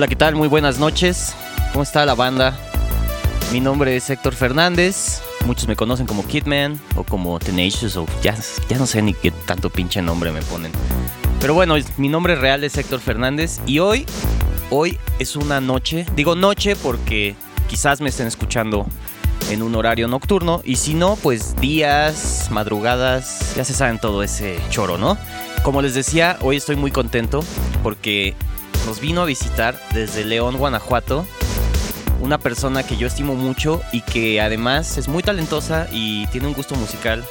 [0.00, 0.34] Hola, ¿qué tal?
[0.34, 1.34] Muy buenas noches.
[1.72, 2.56] ¿Cómo está la banda?
[3.52, 5.20] Mi nombre es Héctor Fernández.
[5.44, 8.34] Muchos me conocen como Kidman o como Tenacious o ya,
[8.70, 10.72] ya no sé ni qué tanto pinche nombre me ponen.
[11.38, 14.06] Pero bueno, mi nombre real es Héctor Fernández y hoy,
[14.70, 16.06] hoy es una noche.
[16.16, 17.36] Digo noche porque
[17.68, 18.86] quizás me estén escuchando
[19.50, 24.58] en un horario nocturno y si no, pues días, madrugadas, ya se saben todo ese
[24.70, 25.18] choro, ¿no?
[25.62, 27.44] Como les decía, hoy estoy muy contento
[27.82, 28.34] porque
[28.86, 31.26] nos vino a visitar desde León, Guanajuato,
[32.20, 36.54] una persona que yo estimo mucho y que además es muy talentosa y tiene un
[36.54, 37.24] gusto musical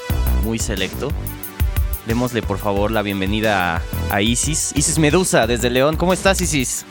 [0.43, 1.11] muy selecto.
[2.07, 4.73] Démosle por favor la bienvenida a, Isis.
[4.75, 5.95] Isis Medusa desde León.
[5.95, 6.85] ¿Cómo estás Isis?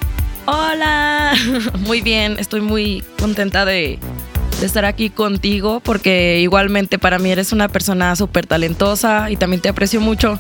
[0.47, 1.35] Hola,
[1.81, 3.99] muy bien, estoy muy contenta de,
[4.61, 9.61] de estar aquí contigo porque igualmente para mí eres una persona súper talentosa y también
[9.61, 10.39] te aprecio mucho.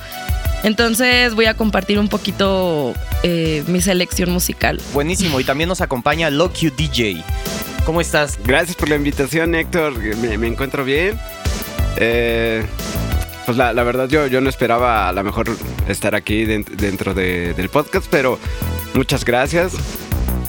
[0.63, 4.81] Entonces voy a compartir un poquito eh, mi selección musical.
[4.93, 7.23] Buenísimo, y también nos acompaña Locu DJ.
[7.85, 8.39] ¿Cómo estás?
[8.45, 9.97] Gracias por la invitación, Héctor.
[10.17, 11.19] Me, encuentro bien.
[11.97, 12.65] Eh,
[13.47, 15.49] pues la, verdad yo, yo no esperaba a lo mejor
[15.89, 18.39] estar aquí dentro del podcast, pero
[18.95, 19.73] muchas gracias.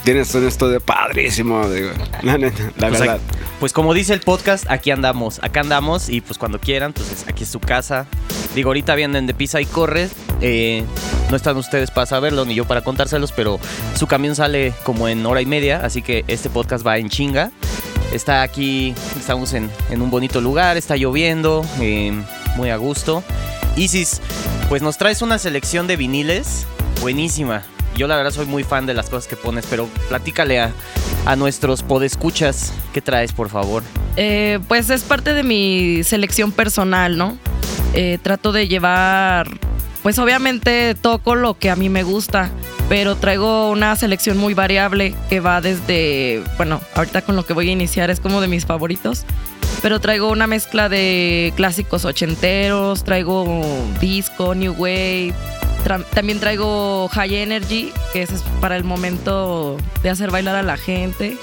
[0.04, 1.92] Tienes un estudio padrísimo, digo.
[2.24, 3.20] La, la pues verdad.
[3.60, 5.40] pues como dice el podcast, aquí andamos.
[5.44, 8.08] Acá andamos y pues cuando quieran, pues aquí es su casa.
[8.56, 10.10] Digo, ahorita vienen de pisa y corre.
[10.42, 10.84] Eh,
[11.30, 13.60] no están ustedes para saberlo ni yo para contárselos, pero
[13.96, 17.52] su camión sale como en hora y media, así que este podcast va en chinga.
[18.12, 22.12] Está aquí, estamos en, un bonito lugar, está lloviendo, eh,
[22.56, 23.24] muy a gusto.
[23.76, 24.22] Isis,
[24.68, 26.66] pues nos traes una selección de viniles
[27.02, 27.64] buenísima.
[28.00, 30.72] Yo la verdad soy muy fan de las cosas que pones, pero platícale a,
[31.36, 33.84] nuestros podescuchas qué traes, por favor.
[34.16, 37.38] Eh, pues es parte de mi selección personal, ¿no?
[37.94, 39.50] Eh, trato de llevar,
[40.02, 42.50] pues obviamente toco lo que a mí me gusta,
[42.88, 47.68] pero traigo una selección muy variable que va desde, bueno, ahorita con lo que voy
[47.68, 49.26] a iniciar es como de mis favoritos,
[49.82, 53.62] pero traigo una mezcla de clásicos ochenteros, traigo
[54.00, 55.34] disco, new wave,
[56.14, 61.38] también traigo high energy, que es para el momento de hacer bailar a la gente.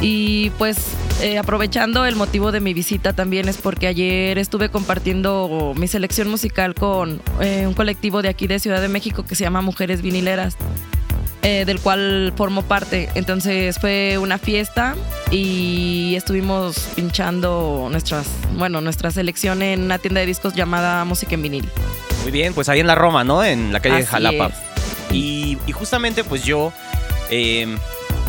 [0.00, 0.78] Y pues
[1.20, 6.28] eh, aprovechando el motivo de mi visita también es porque ayer estuve compartiendo mi selección
[6.28, 10.00] musical con eh, un colectivo de aquí de Ciudad de México que se llama Mujeres
[10.00, 10.56] Vinileras.
[11.42, 13.08] Eh, del cual formo parte.
[13.14, 14.94] Entonces fue una fiesta
[15.30, 18.26] y estuvimos pinchando nuestras,
[18.58, 21.70] bueno, nuestra selección en una tienda de discos llamada Música en Vinil.
[22.22, 23.44] Muy bien, pues ahí en la Roma, ¿no?
[23.44, 24.50] En la calle de Jalapa.
[25.12, 26.72] Y, justamente pues yo,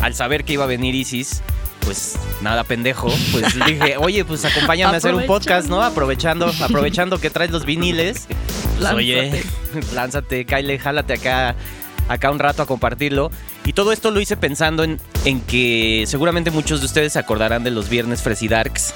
[0.00, 1.42] al saber que iba a venir Isis,
[1.84, 5.82] pues nada pendejo, pues dije, oye, pues acompáñame a hacer un podcast, ¿no?
[5.82, 8.26] Aprovechando, aprovechando que traes los viniles.
[8.78, 9.42] Pues, oye,
[9.94, 11.54] lánzate, Kyle, jálate acá,
[12.08, 13.30] acá un rato a compartirlo.
[13.64, 17.62] Y todo esto lo hice pensando en, en que seguramente muchos de ustedes se acordarán
[17.62, 18.94] de los viernes Fresidarks.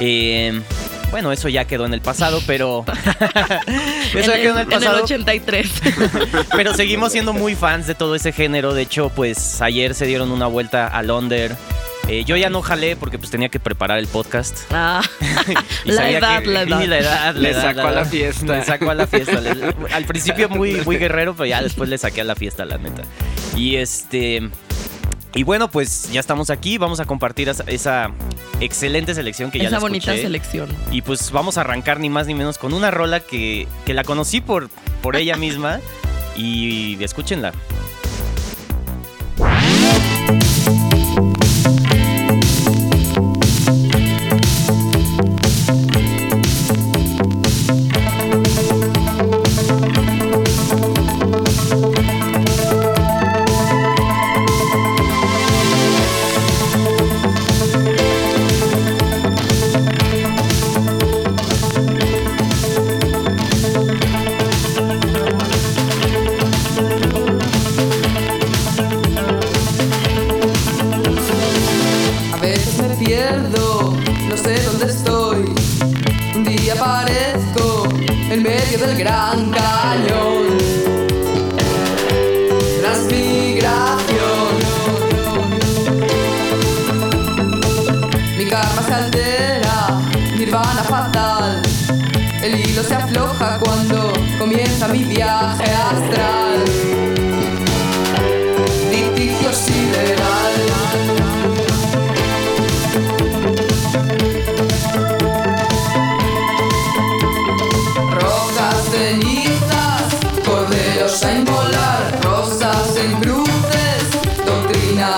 [0.00, 0.62] Eh,
[1.14, 2.84] bueno, eso ya quedó en el pasado, pero.
[4.16, 4.94] eso ya quedó en el pasado.
[4.94, 5.72] En el 83.
[6.56, 8.74] pero seguimos siendo muy fans de todo ese género.
[8.74, 11.52] De hecho, pues ayer se dieron una vuelta a Londres
[12.08, 14.58] eh, yo ya no jalé porque pues tenía que preparar el podcast.
[14.70, 15.00] Ah,
[15.84, 17.34] la, edad, la, edad.
[17.34, 18.56] Le sacó a la fiesta.
[18.56, 19.40] Le sacó a la fiesta.
[19.92, 23.04] al principio muy, muy guerrero, pero ya después le saqué a la fiesta, la neta.
[23.56, 24.50] Y este...
[25.34, 28.12] Y bueno, pues ya estamos aquí, vamos a compartir esa,
[28.60, 30.68] excelente selección que ya Esa bonita selección.
[30.92, 34.04] Y pues vamos a arrancar ni más ni menos con una rola que, que la
[34.04, 34.70] conocí por,
[35.02, 35.80] por ella misma
[36.36, 37.52] y escúchenla.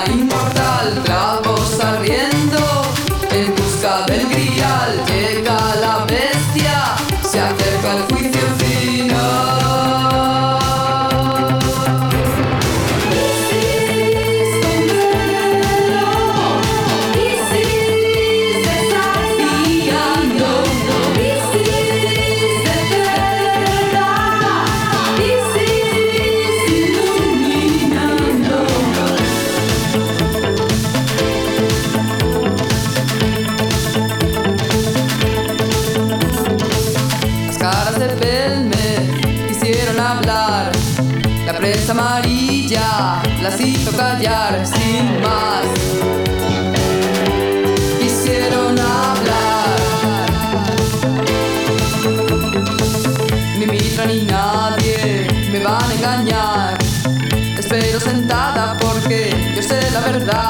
[0.05, 0.46] time.
[43.49, 45.67] Las hizo callar sin más.
[48.01, 49.77] Quisieron hablar.
[53.59, 56.79] Ni Mitra ni nadie me van a engañar.
[57.57, 60.46] Espero sentada porque yo sé la verdad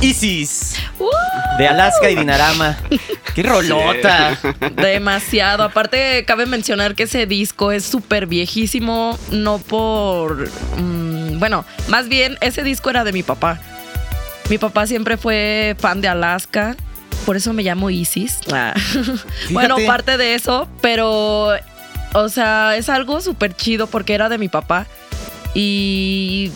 [0.00, 1.08] Isis ¡Uh!
[1.58, 2.78] de Alaska y Dinarama.
[3.34, 4.38] ¡Qué rolota!
[4.76, 5.62] Demasiado.
[5.62, 10.48] Aparte, cabe mencionar que ese disco es súper viejísimo, no por...
[10.78, 13.60] mm, bueno, más bien ese disco era de mi papá.
[14.48, 16.76] Mi papá siempre fue fan de Alaska,
[17.26, 18.40] por eso me llamo Isis.
[18.50, 18.74] Ah.
[19.50, 21.52] bueno, parte de eso, pero,
[22.14, 24.86] o sea, es algo súper chido porque era de mi papá.
[25.54, 26.52] Y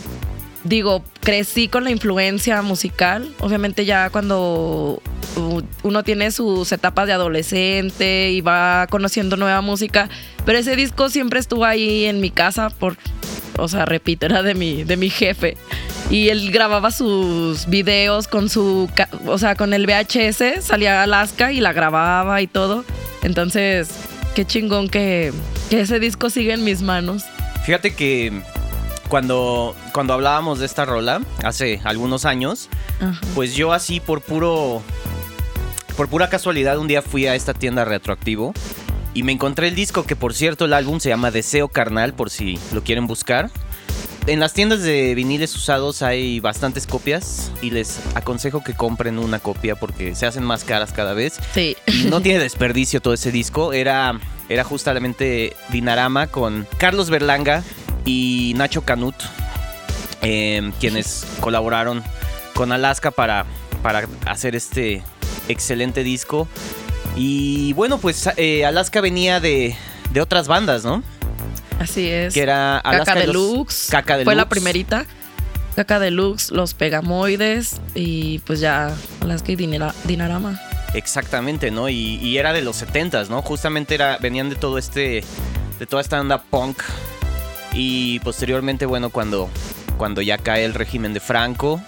[0.64, 3.35] digo, crecí con la influencia musical.
[3.41, 5.03] Obviamente ya cuando
[5.82, 10.09] uno tiene sus etapas de adolescente y va conociendo nueva música,
[10.44, 12.97] pero ese disco siempre estuvo ahí en mi casa por,
[13.56, 15.56] o sea, repito, era de mi, de mi jefe.
[16.11, 18.88] Y él grababa sus videos con su,
[19.27, 22.84] o sea, con el VHS, salía a Alaska y la grababa y todo.
[23.22, 23.89] Entonces,
[24.34, 25.32] qué chingón que,
[25.70, 27.25] que ese disco sigue en mis manos.
[27.65, 28.43] Fíjate que
[29.08, 32.69] cuando, cuando hablábamos de esta rola, hace algunos años,
[33.34, 34.82] pues yo así por puro.
[35.96, 38.53] Por pura casualidad, un día fui a esta tienda retroactivo
[39.15, 42.31] y me encontré el disco, que por cierto, el álbum se llama Deseo Carnal, por
[42.31, 43.51] si lo quieren buscar.
[44.27, 49.39] En las tiendas de viniles usados hay bastantes copias y les aconsejo que compren una
[49.39, 51.39] copia porque se hacen más caras cada vez.
[51.53, 51.77] Sí.
[51.87, 53.75] Y no tiene desperdicio todo ese disco.
[53.75, 54.19] Era,
[54.49, 57.63] era justamente Dinarama con Carlos Berlanga
[58.05, 59.15] y Nacho Canut,
[60.23, 62.03] eh, quienes colaboraron
[62.55, 63.44] con Alaska para,
[63.82, 65.03] para hacer este
[65.49, 66.49] excelente disco.
[67.17, 69.77] Y bueno, pues eh, Alaska venía de,
[70.11, 71.03] de otras bandas, ¿no?
[71.79, 72.34] Así es.
[72.34, 73.89] Que era Alaska Caca Deluxe.
[73.91, 74.49] Caca Fue la Deluxe.
[74.51, 75.06] primerita.
[75.77, 80.61] Caca Deluxe, los Pegamoides y pues ya Alaska y Dinara- Dinarama.
[80.94, 81.89] Exactamente, ¿no?
[81.89, 83.43] Y, y era de los 70s, ¿no?
[83.43, 85.25] Justamente era, venían de todo este.
[85.81, 86.79] de toda esta onda punk.
[87.75, 89.51] Y posteriormente, bueno, cuando,
[89.97, 91.81] cuando ya cae el régimen de Franco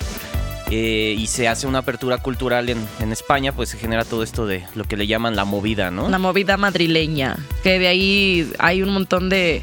[0.71, 4.47] eh, y se hace una apertura cultural en, en España, pues se genera todo esto
[4.47, 6.09] de lo que le llaman la movida, ¿no?
[6.09, 7.37] La movida madrileña.
[7.63, 9.63] Que de ahí hay un montón de,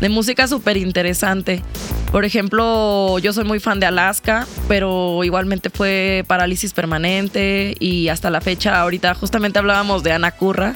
[0.00, 1.62] de música súper interesante.
[2.10, 8.30] Por ejemplo, yo soy muy fan de Alaska, pero igualmente fue Parálisis Permanente y hasta
[8.30, 10.74] la fecha, ahorita justamente hablábamos de Ana Curra,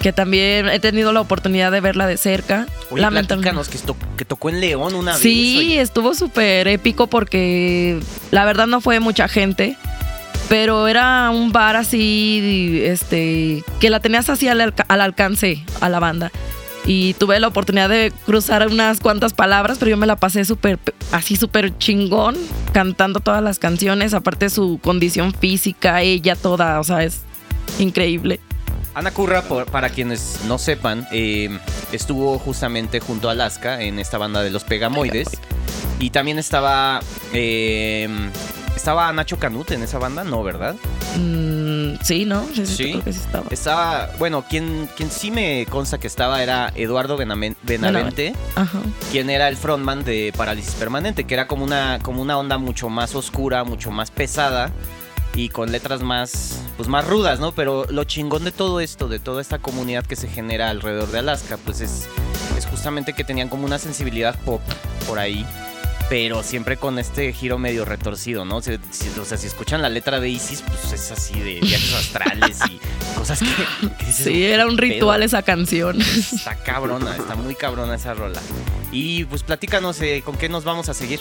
[0.00, 2.66] que también he tenido la oportunidad de verla de cerca.
[2.90, 3.78] Oye, Lamentablemente-
[4.16, 5.20] que, tocó en León una vez.
[5.20, 5.80] Sí, oye.
[5.80, 7.98] estuvo súper épico porque
[8.30, 9.76] la verdad no fue mucha gente,
[10.48, 16.30] pero era un bar así, este, que la tenías así al alcance a la banda.
[16.86, 20.78] Y tuve la oportunidad de cruzar unas cuantas palabras, pero yo me la pasé súper,
[21.12, 22.36] así súper chingón,
[22.72, 27.20] cantando todas las canciones, aparte su condición física, ella toda, o sea, es
[27.78, 28.40] increíble.
[28.94, 31.48] Ana Curra, para quienes no sepan, eh,
[31.92, 35.28] estuvo justamente junto a Alaska en esta banda de los Pegamoides.
[36.00, 37.00] Y también estaba.
[37.32, 38.08] eh,
[38.76, 40.24] ¿Estaba Nacho Canut en esa banda?
[40.24, 40.74] No, ¿verdad?
[41.16, 42.46] Mm, sí, ¿no?
[42.54, 43.44] Sí, creo que sí estaba.
[43.50, 44.10] Estaba.
[44.18, 48.78] Bueno, quien, quien sí me consta que estaba era Eduardo Benavente, Ajá.
[49.10, 52.88] quien era el frontman de Parálisis Permanente, que era como una, como una onda mucho
[52.88, 54.70] más oscura, mucho más pesada.
[55.34, 57.52] y con letras más, pues más rudas, ¿no?
[57.52, 61.20] Pero lo chingón de todo esto, de toda esta comunidad que se genera alrededor de
[61.20, 62.08] Alaska, pues es,
[62.58, 64.60] es justamente que tenían como una sensibilidad pop
[65.06, 65.46] por ahí.
[66.10, 68.56] Pero siempre con este giro medio retorcido, ¿no?
[68.56, 72.80] O sea, si, escuchan la letra de Isis, pues es así de viajes astrales y
[73.16, 73.46] cosas que,
[73.96, 76.00] que dices, Sí, era un ritual esa canción.
[76.00, 78.40] Está cabrona, está muy cabrona esa rola.
[78.90, 81.20] Y pues platícanos, eh, ¿con qué nos vamos a seguir?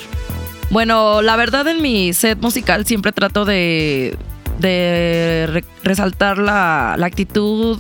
[0.71, 4.17] Bueno, la verdad en mi set musical siempre trato de,
[4.57, 7.79] de re- resaltar la, la actitud,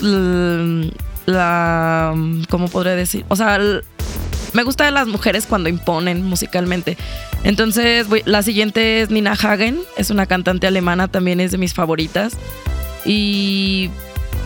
[1.25, 2.13] la...
[2.49, 3.25] ¿Cómo podría decir?
[3.29, 3.59] O sea,
[4.53, 6.97] me gusta de las mujeres cuando imponen musicalmente.
[7.43, 11.73] Entonces, voy- la siguiente es Nina Hagen, es una cantante alemana, también es de mis
[11.73, 12.33] favoritas.
[13.05, 13.89] Y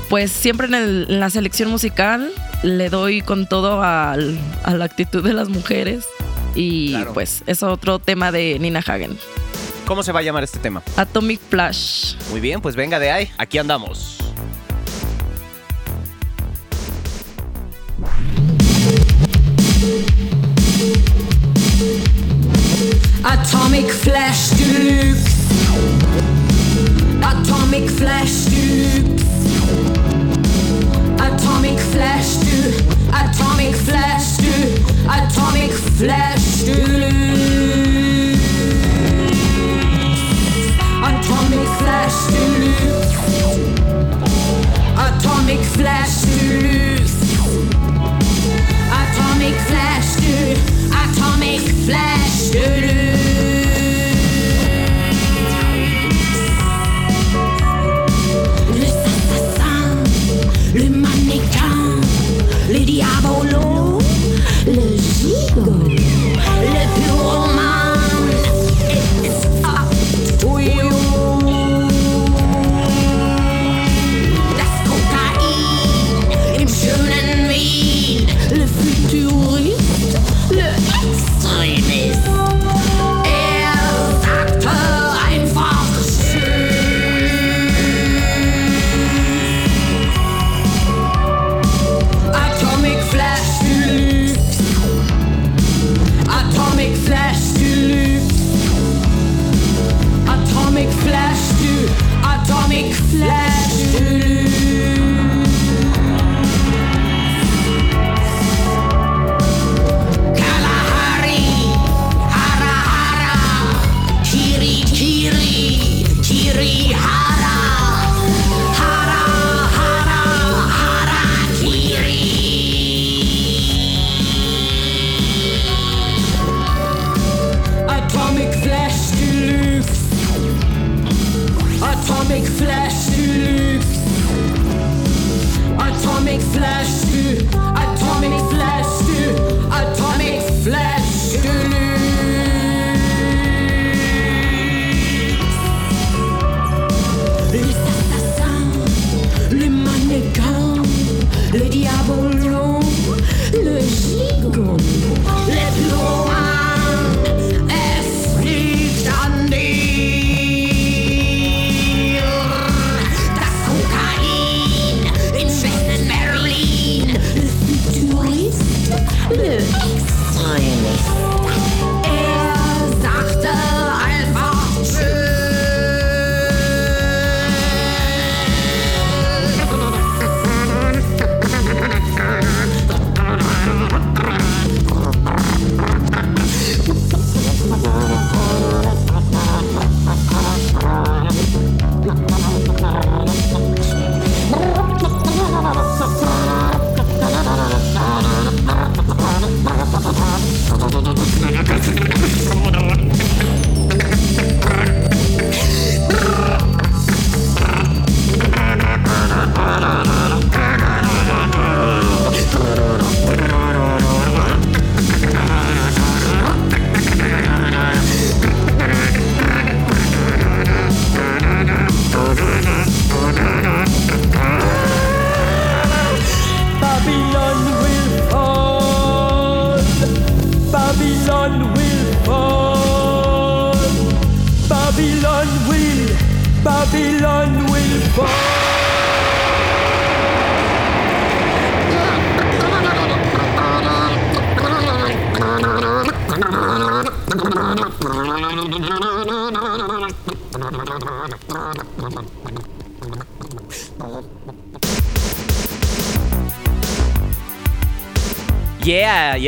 [0.10, 2.32] pues siempre en, el- en la selección musical
[2.62, 6.06] le doy con todo al- a la actitud de las mujeres.
[6.56, 7.14] Y Claro.
[7.14, 9.18] pues es otro tema de Nina Hagen.
[9.88, 10.82] ¿Cómo se va a llamar este tema?
[10.96, 12.14] Atomic Flash.
[12.30, 14.18] Muy bien, pues venga de ahí, aquí andamos.
[23.26, 25.28] Atomic Flash Deluxe.
[27.22, 29.24] Atomic Flash Deluxe.
[31.20, 32.72] Atomic Flash Du.
[33.12, 34.56] Atomic Flash Du.
[35.10, 38.40] Atomic Flash Deluxe.
[41.04, 43.20] Atomic Flash Deluxe.
[44.96, 47.73] Atomic Flash Deluxe.
[51.86, 53.13] Flash du.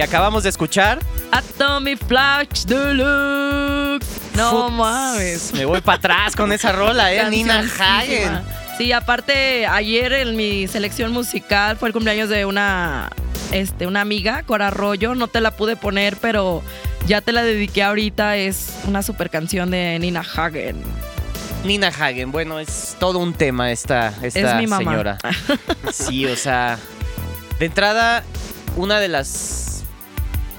[0.06, 1.00] Acabamos de escuchar.
[1.32, 4.08] Atomic Flash Deluxe.
[4.36, 5.54] No Futs, mames.
[5.54, 7.30] Me voy para atrás con esa rola, eh.
[7.30, 7.64] Nina.
[7.80, 8.42] Hagen.
[8.78, 13.10] Sí, aparte, ayer en mi selección musical fue el cumpleaños de una,
[13.52, 15.16] este, una amiga, Cora Arroyo.
[15.16, 16.62] No te la pude poner, pero
[17.08, 18.36] ya te la dediqué ahorita.
[18.36, 20.84] Es una super canción de Nina Hagen.
[21.64, 24.92] Nina Hagen, bueno, es todo un tema esta, esta Es mi mamá.
[24.92, 25.18] señora.
[25.92, 26.78] Sí, o sea,
[27.58, 28.24] de entrada,
[28.76, 29.65] una de las,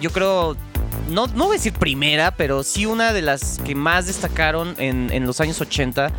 [0.01, 0.57] yo creo,
[1.09, 5.11] no, no voy a decir primera, pero sí una de las que más destacaron en,
[5.13, 6.11] en los años 80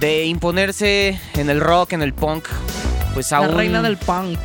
[0.00, 2.44] de imponerse en el rock, en el punk,
[3.14, 4.38] pues a La un- reina del punk.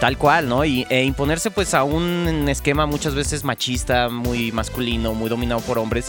[0.00, 0.64] Tal cual, ¿no?
[0.64, 5.78] Y, e imponerse pues a un esquema muchas veces machista, muy masculino, muy dominado por
[5.78, 6.06] hombres.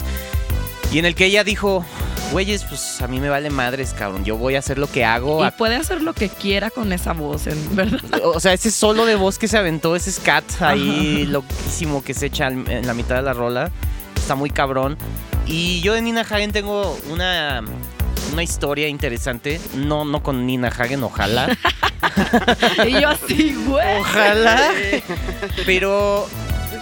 [0.92, 1.84] Y en el que ella dijo,
[2.32, 4.24] güeyes, pues a mí me vale madres, cabrón.
[4.24, 5.46] Yo voy a hacer lo que hago.
[5.46, 8.00] Y puede hacer lo que quiera con esa voz, en verdad.
[8.24, 12.26] O sea, ese solo de voz que se aventó, ese scat ahí loquísimo que se
[12.26, 13.70] echa en la mitad de la rola,
[14.16, 14.96] está muy cabrón.
[15.46, 17.62] Y yo de Nina Hagen tengo una,
[18.32, 19.60] una historia interesante.
[19.74, 21.56] No, no con Nina Hagen, ojalá.
[22.86, 23.98] y yo así, güey.
[23.98, 24.70] Ojalá.
[25.66, 26.26] Pero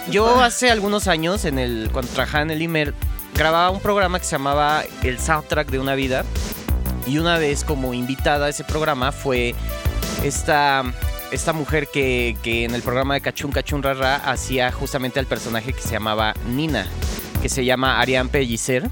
[0.09, 2.93] yo hace algunos años, en el, cuando trabajaba en el Imer,
[3.35, 6.25] grababa un programa que se llamaba El Soundtrack de una vida.
[7.05, 9.55] Y una vez como invitada a ese programa fue
[10.23, 10.83] esta,
[11.31, 15.73] esta mujer que, que en el programa de Cachun Cachun Rara hacía justamente al personaje
[15.73, 16.87] que se llamaba Nina,
[17.41, 18.89] que se llama Ariane Pellicer.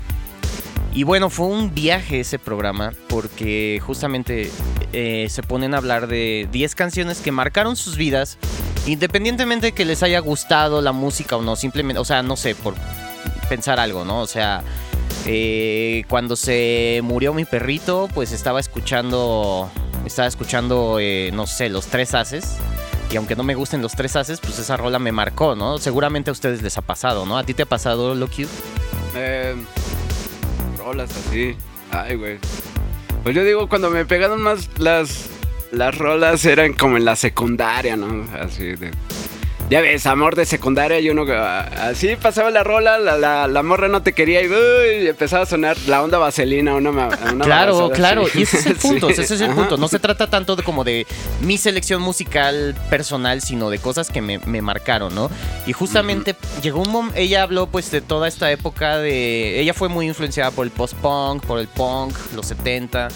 [0.93, 4.51] Y bueno, fue un viaje ese programa porque justamente
[4.91, 8.37] eh, se ponen a hablar de 10 canciones que marcaron sus vidas,
[8.85, 12.55] independientemente de que les haya gustado la música o no, simplemente, o sea, no sé,
[12.55, 12.75] por
[13.51, 14.21] pensar algo, ¿no?
[14.21, 14.63] O sea,
[15.25, 19.69] eh, cuando se murió mi perrito, pues estaba escuchando,
[20.05, 22.55] estaba escuchando, eh, no sé, los tres haces.
[23.11, 25.79] Y aunque no me gusten los tres haces, pues esa rola me marcó, ¿no?
[25.79, 27.37] Seguramente a ustedes les ha pasado, ¿no?
[27.37, 28.47] ¿A ti te ha pasado, Loki?
[29.17, 29.53] Eh,
[30.77, 31.57] rolas así.
[31.91, 32.39] Ay, güey.
[33.23, 35.29] Pues yo digo, cuando me pegaron más las,
[35.73, 38.25] las rolas eran como en la secundaria, ¿no?
[38.39, 38.91] Así de...
[39.71, 43.63] Ya ves, amor de secundaria y uno ah, así pasaba la rola, la, la, la
[43.63, 47.89] morra no te quería y, uy, empezaba a sonar la onda vaselina, una, una Claro,
[47.89, 48.39] claro, así.
[48.39, 49.55] y ese es el punto, Sí, ese es el ajá.
[49.55, 49.77] punto.
[49.77, 51.07] No se trata tanto de como de
[51.39, 55.31] mi selección musical personal, sino de cosas que me, me marcaron, ¿no?
[55.65, 59.57] Y justamente llegó un momento, ella habló pues de toda esta época de...
[59.61, 63.07] Ella fue muy influenciada por el post-punk, por el punk, los 70.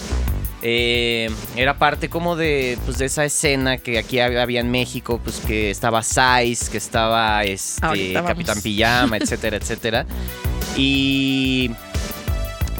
[0.68, 5.20] Eh, era parte como de, pues, de esa escena que aquí hab- había en México,
[5.22, 8.12] pues que estaba Size, que estaba este.
[8.14, 10.06] Capitán Pijama, etcétera, etcétera.
[10.76, 11.70] Y,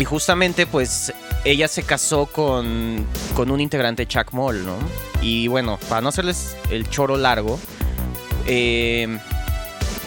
[0.00, 1.12] y justamente pues
[1.44, 4.74] ella se casó con, con un integrante Chuck Moll, ¿no?
[5.22, 7.60] Y bueno, para no hacerles el choro largo,
[8.48, 9.16] eh,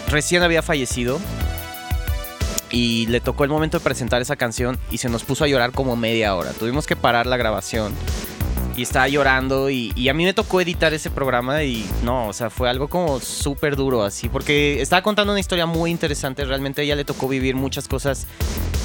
[0.09, 1.17] recién había fallecido
[2.71, 5.71] y le tocó el momento de presentar esa canción y se nos puso a llorar
[5.71, 6.51] como media hora.
[6.51, 7.93] Tuvimos que parar la grabación
[8.79, 12.49] y estaba llorando y, a mí me tocó editar ese programa y no, o sea,
[12.49, 16.83] fue algo como súper duro así, porque estaba contando una historia muy interesante, realmente a
[16.85, 18.25] ella le tocó vivir muchas cosas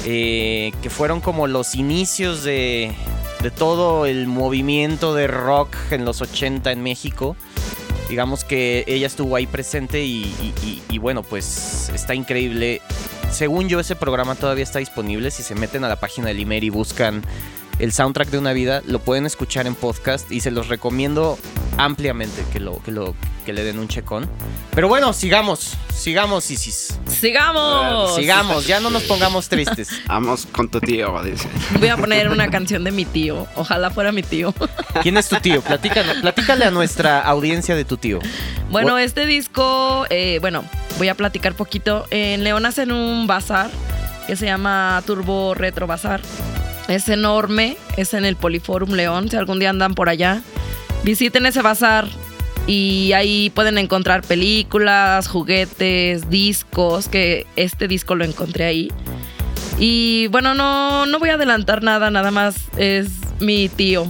[0.03, 2.93] eh, que fueron como los inicios de,
[3.41, 7.37] de todo el movimiento de rock en los 80 en México.
[8.09, 12.81] Digamos que ella estuvo ahí presente y bueno, pues está increíble.
[13.31, 15.29] Según yo, ese programa todavía está disponible.
[15.31, 17.21] Si se meten a la página del Imer y buscan
[17.79, 21.37] el soundtrack de una vida, lo pueden escuchar en podcast y se los recomiendo
[21.77, 24.27] ampliamente que lo que lo que le den un checón.
[24.73, 26.97] Pero bueno, sigamos, sigamos, Isis.
[27.07, 28.15] ¡Sigamos!
[28.15, 29.89] Sigamos, ya no nos pongamos tristes.
[30.07, 31.47] Vamos con tu tío, dice.
[31.79, 33.45] Voy a poner una canción de mi tío.
[33.55, 34.53] Ojalá fuera mi tío.
[35.03, 35.61] ¿Quién es tu tío?
[35.61, 38.19] Platícanos, platícale a nuestra audiencia de tu tío.
[38.71, 40.63] Bueno, What- este disco, eh, bueno,
[40.97, 42.05] voy a platicar poquito.
[42.09, 43.69] En León hacen un bazar
[44.25, 46.21] que se llama Turbo Retro Bazar.
[46.87, 49.29] Es enorme, es en el Poliforum León.
[49.29, 50.41] Si algún día andan por allá,
[51.03, 52.07] visiten ese bazar
[52.67, 58.91] y ahí pueden encontrar películas, juguetes, discos, que este disco lo encontré ahí.
[59.77, 64.07] Y bueno, no, no voy a adelantar nada, nada más es mi tío.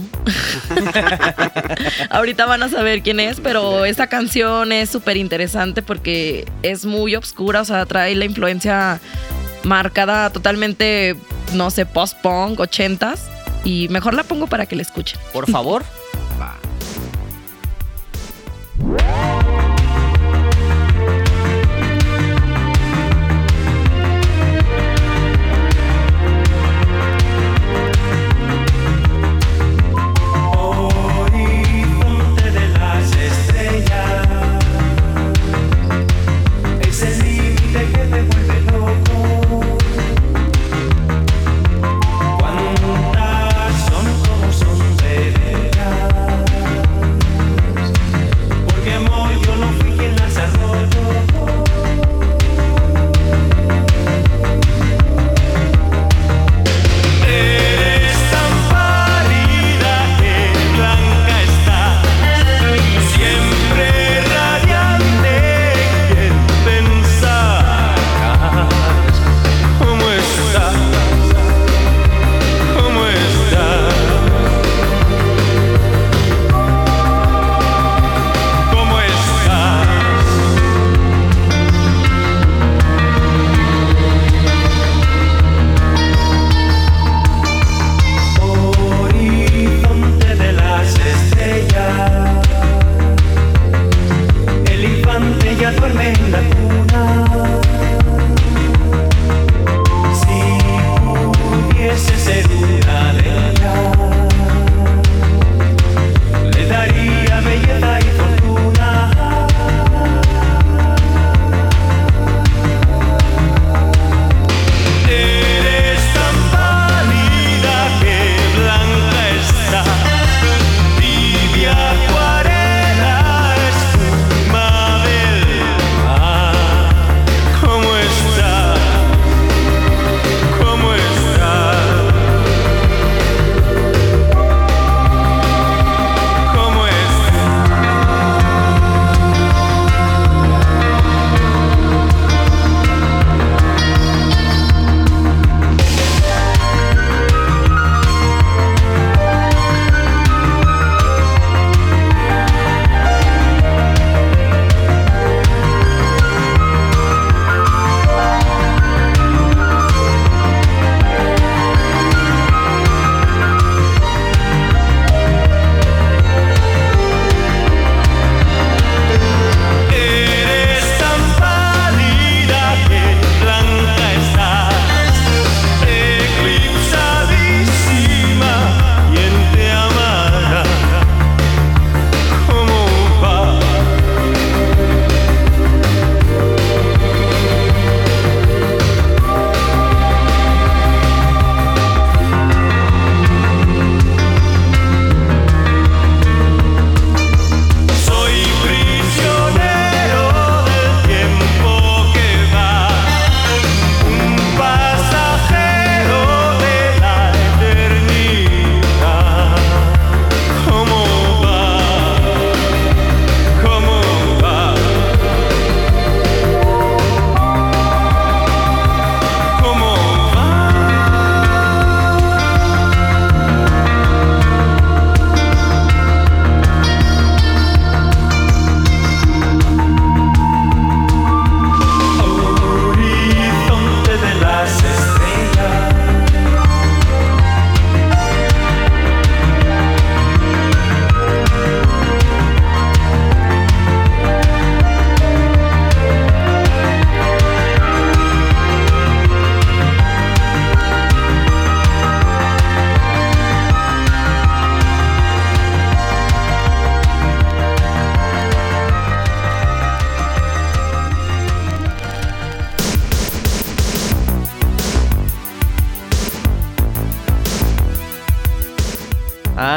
[2.10, 7.16] Ahorita van a saber quién es, pero esta canción es súper interesante porque es muy
[7.16, 9.00] obscura, o sea, trae la influencia
[9.66, 11.16] marcada totalmente,
[11.52, 13.28] no sé, post-punk, ochentas.
[13.64, 15.18] Y mejor la pongo para que la escuchen.
[15.32, 15.82] Por favor.
[16.40, 16.56] Va.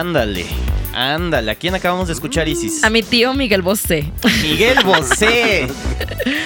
[0.10, 0.44] Ándale,
[0.96, 1.52] ándale.
[1.52, 2.84] ¿A quién acabamos de escuchar, Isis?
[2.84, 4.12] A mi tío Miguel Bosé.
[4.42, 5.68] Miguel Bosé.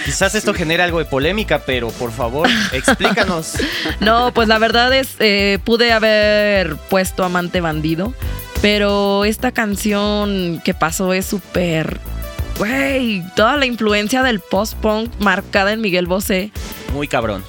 [0.03, 3.53] Quizás esto genere algo de polémica, pero por favor, explícanos.
[4.01, 8.13] No, pues la verdad es, eh, pude haber puesto Amante Bandido,
[8.61, 12.01] pero esta canción que pasó es súper...
[12.59, 16.51] Güey, toda la influencia del post-punk marcada en Miguel Bosé,
[16.93, 17.43] Muy cabrón.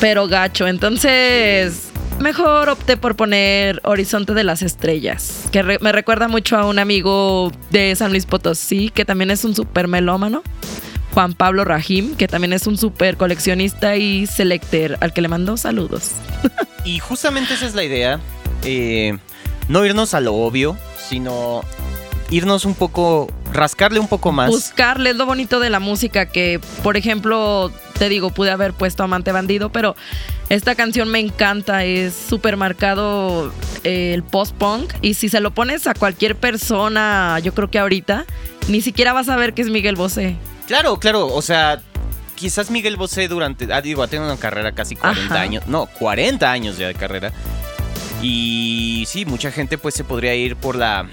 [0.00, 0.66] pero gacho.
[0.66, 1.89] Entonces,
[2.20, 7.50] mejor opté por poner Horizonte de las Estrellas, que me recuerda mucho a un amigo
[7.70, 10.42] de San Luis Potosí, que también es un súper melómano.
[11.14, 15.56] Juan Pablo Rajim, que también es un súper coleccionista y selector, al que le mando
[15.56, 16.12] saludos.
[16.84, 18.20] Y justamente esa es la idea.
[18.64, 19.18] eh,
[19.68, 21.62] no irnos a lo obvio, sino
[22.30, 24.50] irnos un poco, rascarle un poco más.
[24.50, 29.02] Buscarle es lo bonito de la música que, por ejemplo, te digo, pude haber puesto
[29.02, 29.96] Amante Bandido, pero
[30.48, 33.52] esta canción me encanta, es súper marcado
[33.84, 38.24] eh, el post-punk y si se lo pones a cualquier persona, yo creo que ahorita,
[38.68, 40.36] ni siquiera vas a ver que es Miguel Bosé.
[40.66, 41.82] Claro, claro, o sea,
[42.36, 45.42] quizás Miguel Bosé durante, ah, digo, ha tenido una carrera casi 40 Ajá.
[45.42, 47.32] años, no, 40 años ya de carrera.
[48.22, 51.06] Y sí, mucha gente pues se podría ir por la,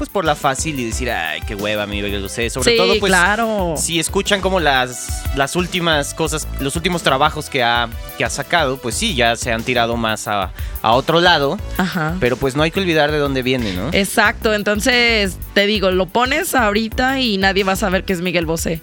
[0.00, 3.10] pues por la fácil y decir, ay, qué hueva Miguel Bosé, sobre sí, todo pues...
[3.10, 3.74] claro.
[3.76, 7.86] Si escuchan como las, las últimas cosas, los últimos trabajos que ha,
[8.16, 12.16] que ha sacado, pues sí, ya se han tirado más a, a otro lado, Ajá.
[12.18, 13.90] pero pues no hay que olvidar de dónde viene, ¿no?
[13.92, 18.46] Exacto, entonces te digo, lo pones ahorita y nadie va a saber que es Miguel
[18.46, 18.80] Bosé.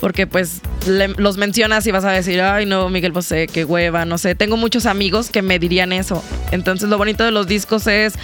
[0.00, 4.18] Porque pues los mencionas y vas a decir, ay no, Miguel Bosé, qué hueva, no
[4.18, 4.34] sé.
[4.34, 6.22] Tengo muchos amigos que me dirían eso.
[6.52, 8.14] Entonces lo bonito de los discos es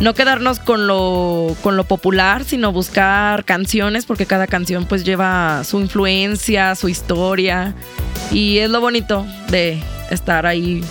[0.00, 5.62] no quedarnos con lo, con lo popular, sino buscar canciones, porque cada canción pues lleva
[5.64, 7.74] su influencia, su historia.
[8.32, 10.82] Y es lo bonito de estar ahí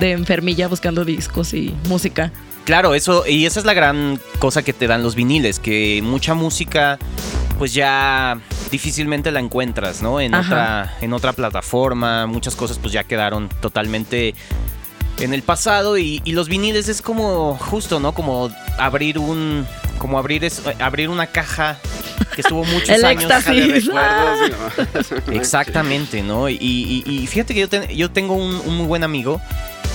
[0.00, 2.32] de enfermilla buscando discos y música.
[2.64, 6.34] Claro, eso, y esa es la gran cosa que te dan los viniles, que mucha
[6.34, 6.98] música,
[7.58, 8.38] pues ya
[8.70, 10.20] difícilmente la encuentras, ¿no?
[10.20, 10.46] En Ajá.
[10.46, 14.34] otra, en otra plataforma, muchas cosas pues ya quedaron totalmente
[15.18, 18.12] en el pasado y, y los viniles es como justo, ¿no?
[18.12, 19.66] Como abrir un,
[19.98, 21.78] como abrir es, abrir una caja
[22.34, 23.22] que estuvo muchos El años.
[23.24, 23.88] éxtasis.
[25.32, 26.48] Exactamente, ¿no?
[26.48, 29.40] Y, y- y fíjate que yo, ten- yo tengo un, un muy buen amigo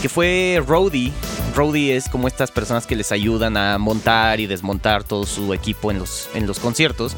[0.01, 1.11] que fue Roadie.
[1.55, 5.91] Roadie es como estas personas que les ayudan a montar y desmontar todo su equipo
[5.91, 7.15] en los, en los conciertos.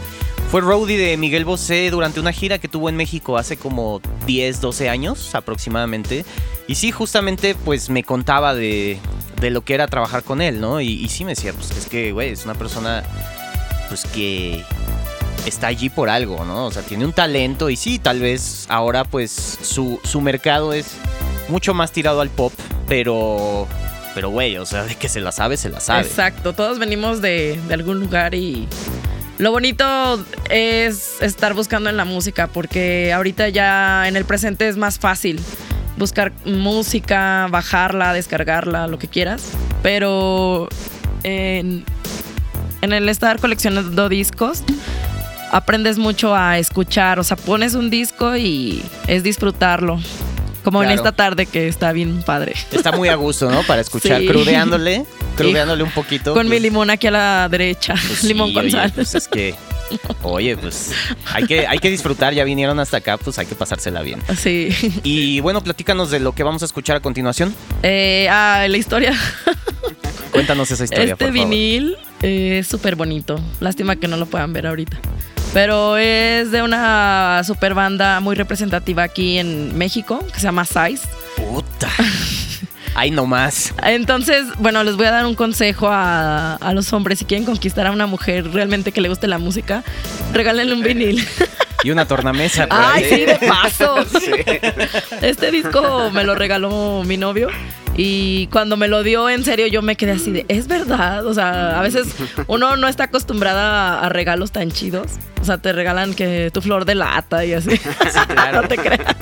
[0.51, 4.61] Fue Roadie de Miguel Bosé durante una gira que tuvo en México hace como 10,
[4.61, 6.25] 12 años aproximadamente.
[6.67, 8.99] Y sí, justamente pues me contaba de,
[9.39, 10.81] de lo que era trabajar con él, ¿no?
[10.81, 13.03] Y, y sí me decía, pues es que, güey, es una persona
[13.87, 14.63] pues que
[15.45, 16.65] está allí por algo, ¿no?
[16.65, 20.95] O sea, tiene un talento y sí, tal vez ahora pues su, su mercado es
[21.49, 22.53] mucho más tirado al pop,
[22.87, 23.67] pero,
[24.15, 26.01] pero güey, o sea, de que se la sabe, se la sabe.
[26.01, 28.67] Exacto, todos venimos de, de algún lugar y
[29.37, 34.77] lo bonito es estar buscando en la música porque ahorita ya en el presente es
[34.77, 35.39] más fácil
[35.97, 39.43] buscar música, bajarla, descargarla, lo que quieras,
[39.81, 40.67] pero
[41.23, 41.83] en,
[42.81, 44.63] en el estar coleccionando discos
[45.51, 49.99] aprendes mucho a escuchar, o sea, pones un disco y es disfrutarlo.
[50.63, 52.53] Como en esta tarde que está bien padre.
[52.71, 53.63] Está muy a gusto, ¿no?
[53.63, 54.27] Para escuchar, Sí.
[54.27, 56.33] crudeándole, crudeándole un poquito.
[56.33, 58.91] Con mi pues, limón aquí a la derecha, pues sí, limón con oye, sal.
[58.93, 59.55] Pues es que,
[60.21, 60.91] oye, pues
[61.33, 64.21] hay que, hay que disfrutar, ya vinieron hasta acá, pues hay que pasársela bien.
[64.37, 64.69] Sí.
[65.03, 67.53] Y bueno, platícanos de lo que vamos a escuchar a continuación.
[67.83, 69.13] Eh, ah, la historia.
[70.31, 73.39] Cuéntanos esa historia, este por vinil es súper bonito.
[73.59, 74.97] Lástima que no lo puedan ver ahorita.
[75.53, 81.07] Pero es de una super banda muy representativa aquí en México, que se llama Size.
[81.37, 81.89] Puta.
[82.95, 83.73] Ay, nomás.
[83.83, 87.19] Entonces, bueno, les voy a dar un consejo a, a los hombres.
[87.19, 89.83] Si quieren conquistar a una mujer realmente que le guste la música,
[90.31, 91.27] regálenle un vinil.
[91.83, 92.67] Y una tornamesa.
[92.67, 93.09] por Ay, ahí.
[93.09, 93.95] sí, de paso.
[95.21, 97.49] Este disco me lo regaló mi novio.
[97.95, 101.25] Y cuando me lo dio, en serio, yo me quedé así de, es verdad.
[101.27, 102.07] O sea, a veces
[102.47, 105.11] uno no está acostumbrada a regalos tan chidos.
[105.41, 107.77] O sea, te regalan que tu flor de lata y así.
[108.27, 108.61] claro.
[108.63, 109.15] no te creas.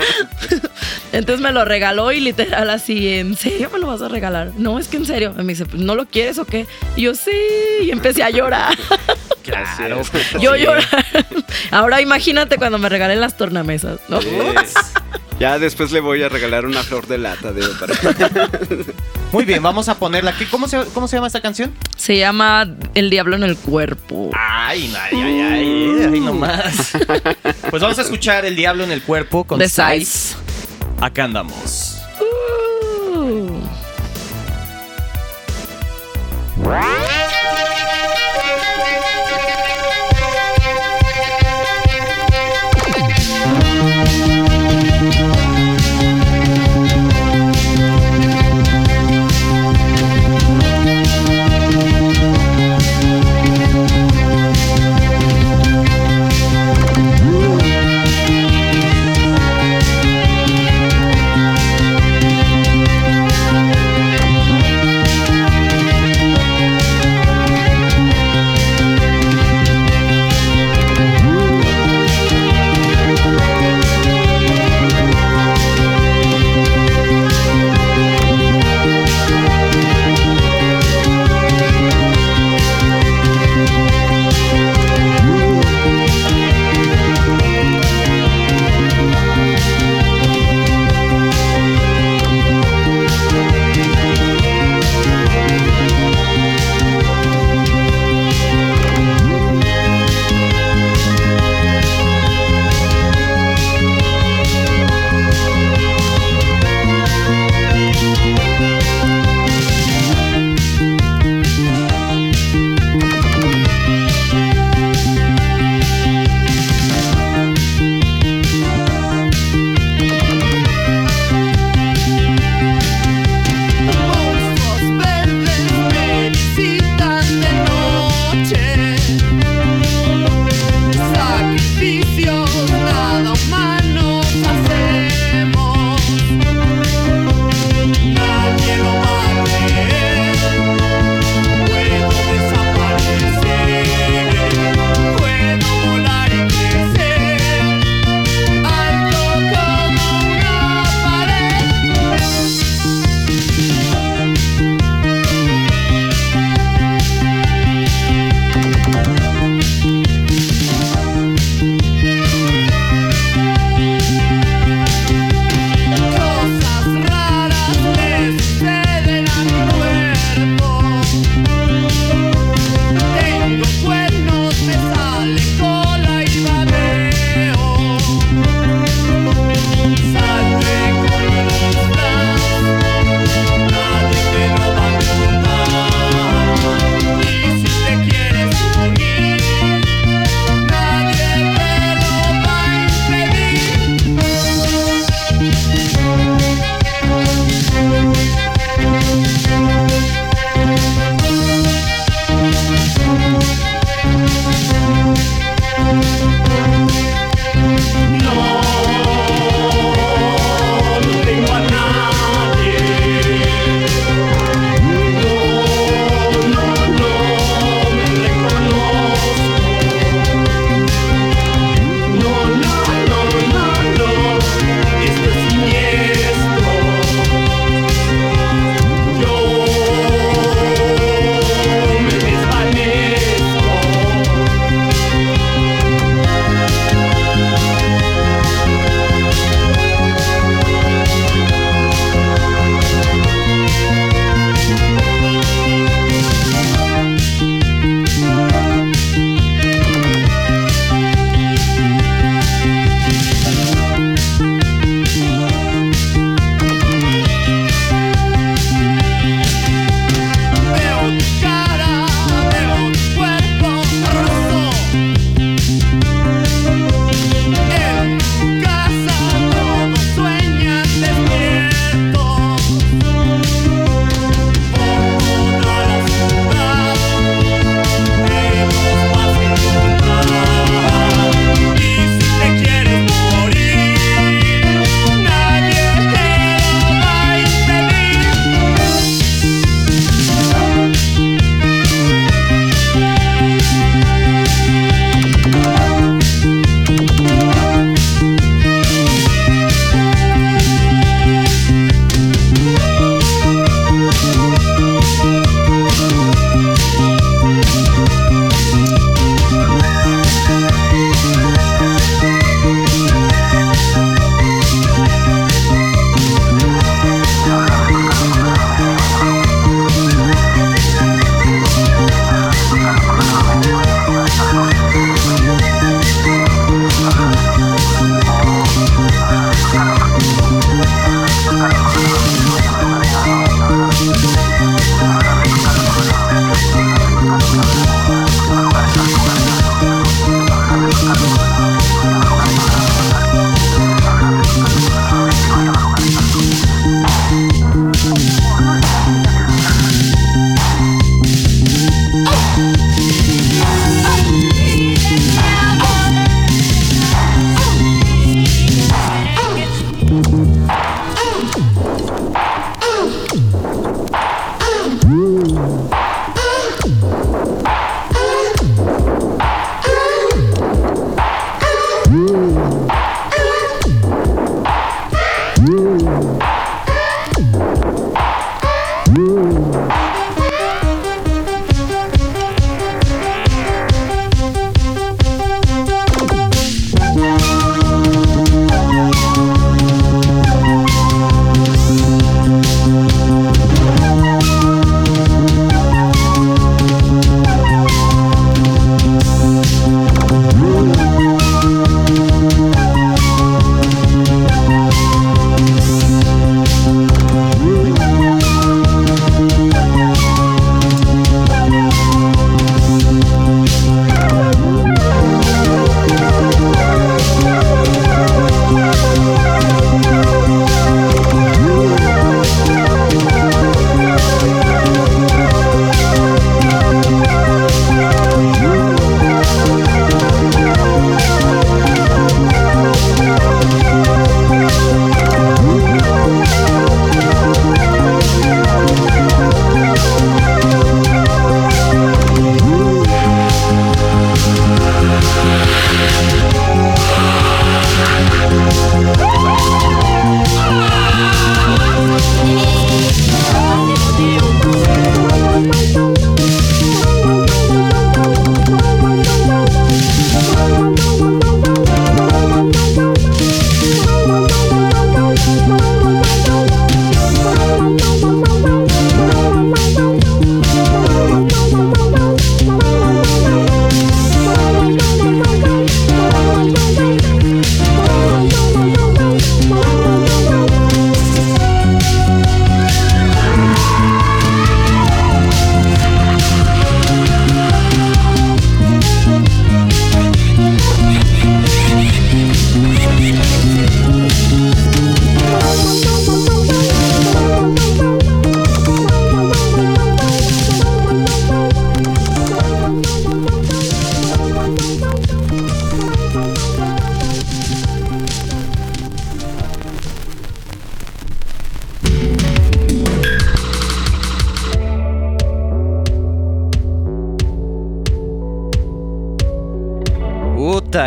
[1.11, 4.51] Entonces me lo regaló y literal así, ¿en serio me lo vas a regalar?
[4.57, 5.33] No, es que en serio.
[5.37, 6.65] Y me dice, "Pues, ¿no lo quieres o qué?
[6.95, 7.31] Y yo, sí.
[7.81, 8.77] Y empecé a llorar.
[9.43, 10.03] Claro.
[10.39, 10.61] Yo Sí.
[10.61, 10.85] llorar.
[11.71, 14.21] Ahora imagínate cuando me regalen las tornamesas, ¿no?
[14.21, 14.29] Sí.
[15.41, 17.95] Ya después le voy a regalar una flor de lata, para...
[19.31, 20.37] Muy bien, vamos a ponerla.
[20.37, 21.73] ¿Qué- ¿Cómo se, ¿Cómo se llama esta canción?
[21.97, 24.29] Se llama El Diablo en el Cuerpo.
[24.37, 26.91] Ay, ay, ay, ay, ay, nomás.
[27.71, 30.05] Pues vamos a escuchar El Diablo en el Cuerpo con The Size.
[30.05, 30.35] Size.
[30.99, 31.97] Acá andamos.
[32.19, 33.57] Uh.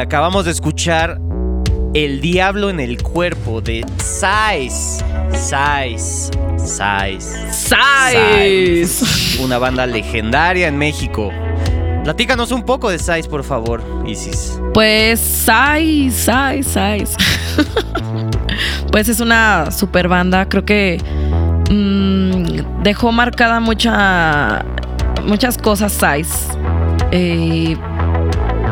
[0.04, 1.18] Acabamos de escuchar
[1.94, 5.02] El Diablo en el Cuerpo de Size.
[5.32, 6.30] Size.
[6.58, 7.50] Size.
[7.50, 9.42] ¡Size!
[9.42, 11.30] Una banda legendaria en México.
[12.04, 14.60] Platícanos un poco de Size, por favor, Isis.
[14.74, 17.16] Pues Size, Size, Size.
[18.92, 20.46] pues es una super banda.
[20.50, 20.98] Creo que
[21.70, 24.66] mm, dejó marcada mucha,
[25.24, 26.58] muchas cosas Size.
[27.10, 27.74] Eh,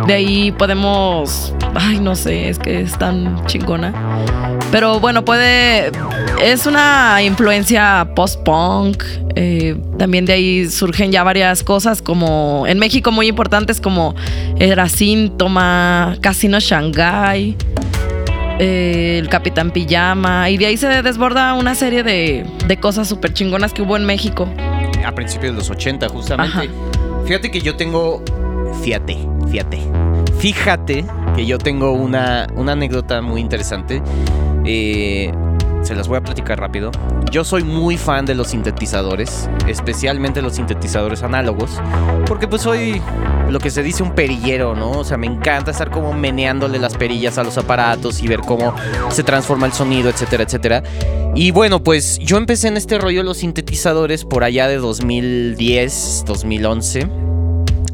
[0.06, 1.54] de ahí podemos.
[1.74, 3.92] Ay, no sé, es que es tan chingona.
[4.70, 5.90] Pero bueno, puede.
[6.42, 9.02] Es una influencia post-punk.
[9.34, 12.64] eh, también de ahí surgen ya varias cosas como.
[12.66, 14.14] En México muy importantes como
[14.58, 17.56] Era Síntoma, Casino Shanghai,
[18.58, 20.50] eh, El Capitán Pijama.
[20.50, 24.04] Y de ahí se desborda una serie de, de cosas súper chingonas que hubo en
[24.04, 24.48] México.
[25.04, 26.58] A principios de los 80, justamente.
[26.58, 26.66] Ajá.
[27.26, 28.22] Fíjate que yo tengo.
[28.82, 29.18] Fíjate,
[29.52, 29.78] fíjate.
[30.38, 31.04] Fíjate
[31.36, 34.02] que yo tengo una, una anécdota muy interesante.
[34.64, 35.30] Eh,
[35.82, 36.90] se las voy a platicar rápido.
[37.30, 41.80] Yo soy muy fan de los sintetizadores, especialmente los sintetizadores análogos,
[42.26, 43.02] porque pues soy
[43.50, 44.90] lo que se dice un perillero, ¿no?
[44.92, 48.74] O sea, me encanta estar como meneándole las perillas a los aparatos y ver cómo
[49.10, 50.82] se transforma el sonido, etcétera, etcétera.
[51.34, 56.24] Y bueno, pues yo empecé en este rollo de los sintetizadores por allá de 2010,
[56.26, 57.31] 2011.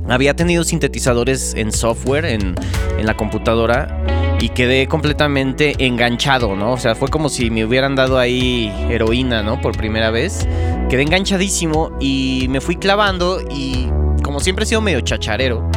[0.09, 2.55] Había tenido sintetizadores en software, en,
[2.99, 4.05] en la computadora,
[4.41, 6.73] y quedé completamente enganchado, ¿no?
[6.73, 9.61] O sea, fue como si me hubieran dado ahí heroína, ¿no?
[9.61, 10.47] Por primera vez.
[10.89, 13.89] Quedé enganchadísimo y me fui clavando y
[14.23, 15.69] como siempre he sido medio chacharero,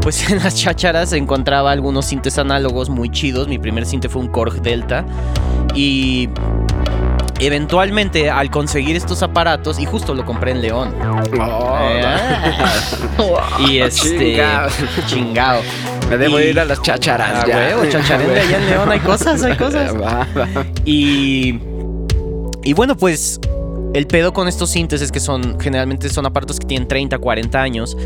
[0.00, 3.48] pues en las chacharas encontraba algunos sintes análogos muy chidos.
[3.48, 5.04] Mi primer sinte fue un Korg Delta
[5.74, 6.28] y
[7.40, 10.94] eventualmente al conseguir estos aparatos, y justo lo compré en León.
[11.38, 12.04] Oh, Eh,
[13.68, 14.42] y este
[15.06, 15.60] chingao.
[16.08, 17.30] Me debo Y- ir a las chacharas.
[17.34, 17.56] Ah, ya.
[17.56, 19.94] huevo, chacharende allá en León hay cosas, hay cosas.
[19.94, 20.48] Va, va.
[20.84, 21.58] Y,
[22.64, 23.40] y bueno, pues
[23.94, 27.60] el pedo con estos sintes es que son generalmente son aparatos que tienen 30, 40
[27.60, 27.96] años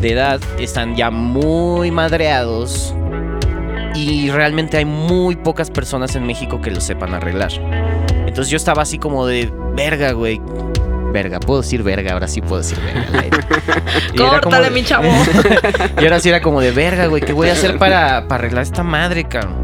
[0.00, 2.92] de edad, están ya muy madreados
[3.94, 7.52] y realmente hay muy pocas personas en México que lo sepan arreglar.
[8.32, 10.40] Entonces yo estaba así como de verga, güey.
[11.12, 13.26] Verga, puedo decir verga, ahora sí puedo decir verga.
[14.14, 15.06] era como Córtale, de- mi chavo.
[16.00, 18.62] y ahora sí era como de verga, güey, ¿qué voy a hacer para, para arreglar
[18.62, 19.56] esta madre, cabrón?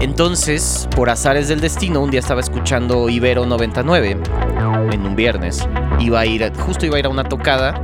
[0.00, 4.16] Entonces, por azares del destino, un día estaba escuchando Ibero 99
[4.92, 5.66] en un viernes.
[5.98, 7.74] Iba a ir, a- justo iba a ir a una tocada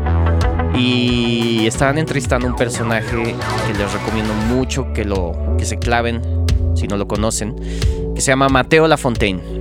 [0.76, 6.22] y estaban entrevistando un personaje que les recomiendo mucho que lo que se claven
[6.76, 7.56] si no lo conocen,
[8.14, 9.58] que se llama Mateo Lafontaine.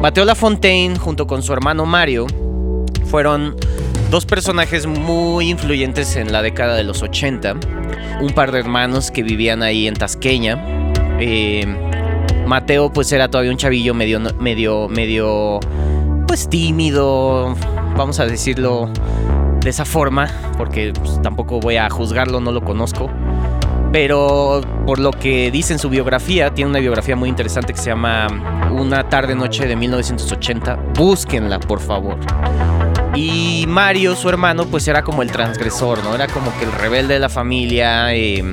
[0.00, 2.26] Mateo Lafontaine junto con su hermano Mario
[3.06, 3.56] fueron
[4.10, 7.56] dos personajes muy influyentes en la década de los 80.
[8.20, 10.92] Un par de hermanos que vivían ahí en Tasqueña.
[11.18, 11.66] Eh,
[12.46, 15.58] Mateo pues era todavía un chavillo medio, medio, medio,
[16.28, 17.56] pues tímido,
[17.96, 18.88] vamos a decirlo
[19.60, 23.10] de esa forma, porque pues, tampoco voy a juzgarlo, no lo conozco.
[23.92, 27.90] Pero por lo que dice en su biografía, tiene una biografía muy interesante que se
[27.90, 28.26] llama
[28.70, 30.76] Una tarde noche de 1980.
[30.94, 32.18] Búsquenla, por favor.
[33.14, 36.14] Y Mario, su hermano, pues era como el transgresor, ¿no?
[36.14, 38.14] Era como que el rebelde de la familia.
[38.14, 38.44] eh,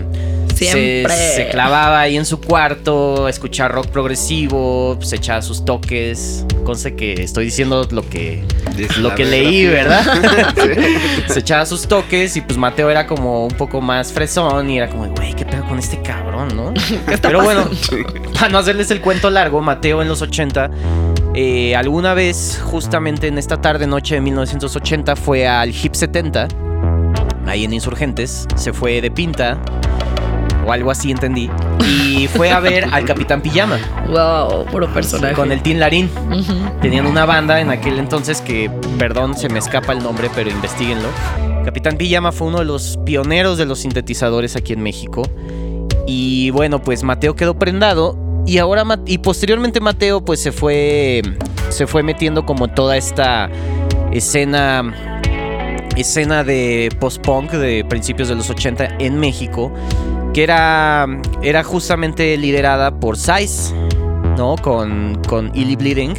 [0.55, 1.15] Siempre.
[1.15, 6.45] Se, se clavaba ahí en su cuarto a escuchar rock progresivo, se echaba sus toques.
[6.63, 8.43] Conste que estoy diciendo lo que,
[8.75, 9.65] Dice lo que leí.
[9.67, 10.03] ¿verdad?
[11.27, 14.89] se echaba sus toques y pues Mateo era como un poco más fresón y era
[14.89, 16.73] como, güey, ¿qué pedo con este cabrón, no?
[17.21, 17.69] Pero bueno,
[18.33, 20.69] para no hacerles el cuento largo, Mateo en los 80,
[21.33, 26.47] eh, alguna vez, justamente en esta tarde, noche de 1980, fue al Hip 70,
[27.47, 29.57] ahí en Insurgentes, se fue de pinta,
[30.65, 31.49] o algo así entendí,
[31.87, 35.33] y fue a ver al Capitán Pijama Wow, puro personaje.
[35.33, 36.09] con el Tin Larín.
[36.81, 41.07] Tenían una banda en aquel entonces que, perdón, se me escapa el nombre, pero investiguenlo.
[41.63, 45.23] Capitán Pijama fue uno de los pioneros de los sintetizadores aquí en México.
[46.07, 51.23] Y bueno, pues Mateo quedó prendado y ahora y posteriormente Mateo pues se fue
[51.69, 53.49] se fue metiendo como toda esta
[54.11, 55.14] escena
[55.95, 59.71] escena de post-punk de principios de los 80 en México
[60.33, 61.05] que era
[61.41, 63.73] era justamente liderada por Size,
[64.37, 64.55] ¿no?
[64.57, 66.13] Con con Bleeding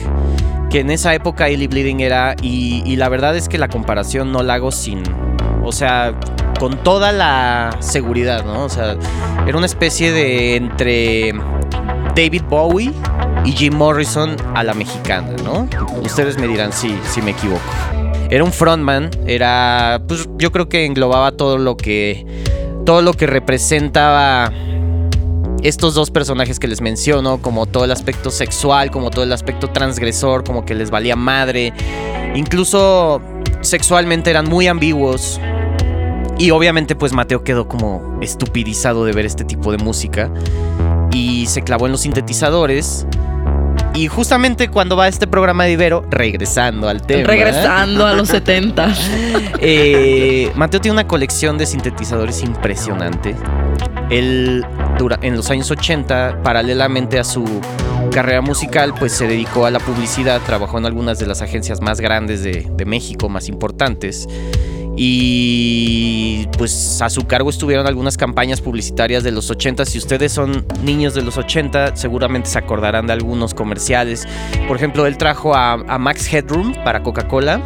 [0.71, 4.33] que en esa época Illy Bleeding era y, y la verdad es que la comparación
[4.33, 5.03] no la hago sin
[5.63, 6.15] o sea
[6.59, 8.65] con toda la seguridad, ¿no?
[8.65, 8.97] O sea,
[9.47, 11.33] era una especie de entre
[12.15, 12.93] David Bowie
[13.45, 15.69] y Jim Morrison a la mexicana, ¿no?
[16.03, 17.61] Ustedes me dirán si, si me equivoco.
[18.31, 22.27] Era un frontman, era, pues yo creo que englobaba todo lo que
[22.85, 24.53] todo lo que representaba
[25.63, 29.69] estos dos personajes que les menciono, como todo el aspecto sexual, como todo el aspecto
[29.69, 31.73] transgresor, como que les valía madre,
[32.35, 33.21] incluso
[33.63, 35.41] sexualmente eran muy ambiguos.
[36.39, 40.31] Y obviamente pues Mateo quedó como estupidizado de ver este tipo de música
[41.11, 43.07] y se clavó en los sintetizadores.
[43.97, 47.27] Y justamente cuando va a este programa de Ibero, regresando al tema.
[47.27, 48.95] Regresando a los 70.
[49.61, 53.35] eh, Mateo tiene una colección de sintetizadores impresionante.
[54.11, 54.65] Él,
[55.23, 57.45] en los años 80, paralelamente a su
[58.13, 62.01] carrera musical, pues se dedicó a la publicidad, trabajó en algunas de las agencias más
[62.01, 64.29] grandes de, de México, más importantes.
[64.97, 69.85] Y pues a su cargo estuvieron algunas campañas publicitarias de los 80.
[69.85, 74.27] Si ustedes son niños de los 80, seguramente se acordarán de algunos comerciales.
[74.67, 77.61] Por ejemplo, él trajo a, a Max Headroom para Coca-Cola.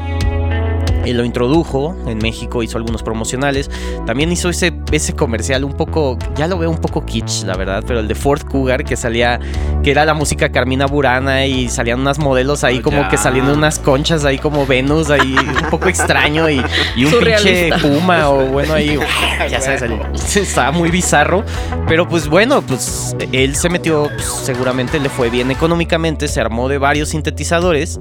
[1.11, 3.71] Él lo introdujo en México, hizo algunos promocionales.
[4.07, 7.83] También hizo ese, ese comercial un poco, ya lo veo un poco kitsch, la verdad,
[7.87, 9.39] pero el de Ford Cougar, que salía,
[9.83, 13.09] que era la música Carmina Burana y salían unas modelos ahí Oh, como ya.
[13.09, 16.63] que saliendo unas conchas ahí como Venus, ahí un poco extraño y,
[16.97, 18.99] y un pinche puma o bueno ahí,
[19.51, 21.45] ya sabes, el- estaba muy bizarro.
[21.89, 26.69] Pero pues bueno, pues él se metió, pues, seguramente le fue bien económicamente, se armó
[26.69, 27.99] de varios sintetizadores.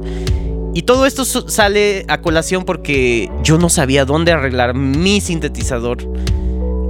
[0.74, 5.97] Y todo esto sale a colación porque yo no sabía dónde arreglar mi sintetizador.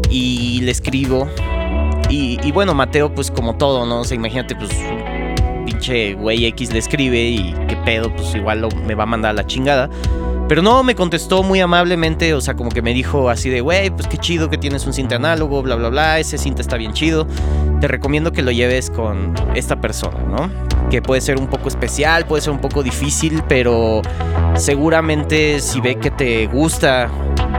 [0.10, 1.28] Y le escribo.
[2.10, 4.02] Y, bueno, Mateo, pues como todo, ¿no?
[4.02, 4.72] O sea, imagínate, pues
[5.66, 9.34] pinche güey X le escribe y qué pedo, pues igual me va a mandar a
[9.34, 9.90] la chingada.
[10.48, 13.92] Pero no, me contestó muy amablemente, o sea, como que me dijo así de, güey,
[13.92, 16.94] pues qué chido que tienes un cinta análogo, bla, bla, bla, ese cinta está bien
[16.94, 17.28] chido.
[17.80, 20.50] Te recomiendo que lo lleves con esta persona, ¿no?
[20.90, 24.02] Que puede ser un poco especial, puede ser un poco difícil, pero
[24.56, 27.10] seguramente si ve que te gusta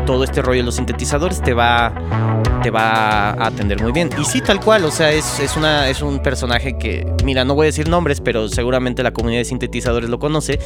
[0.06, 1.92] todo este rollo de los sintetizadores, te va,
[2.62, 4.10] te va a atender muy bien.
[4.20, 7.54] Y sí, tal cual, o sea, es, es, una, es un personaje que, mira, no
[7.54, 10.58] voy a decir nombres, pero seguramente la comunidad de sintetizadores lo conoce.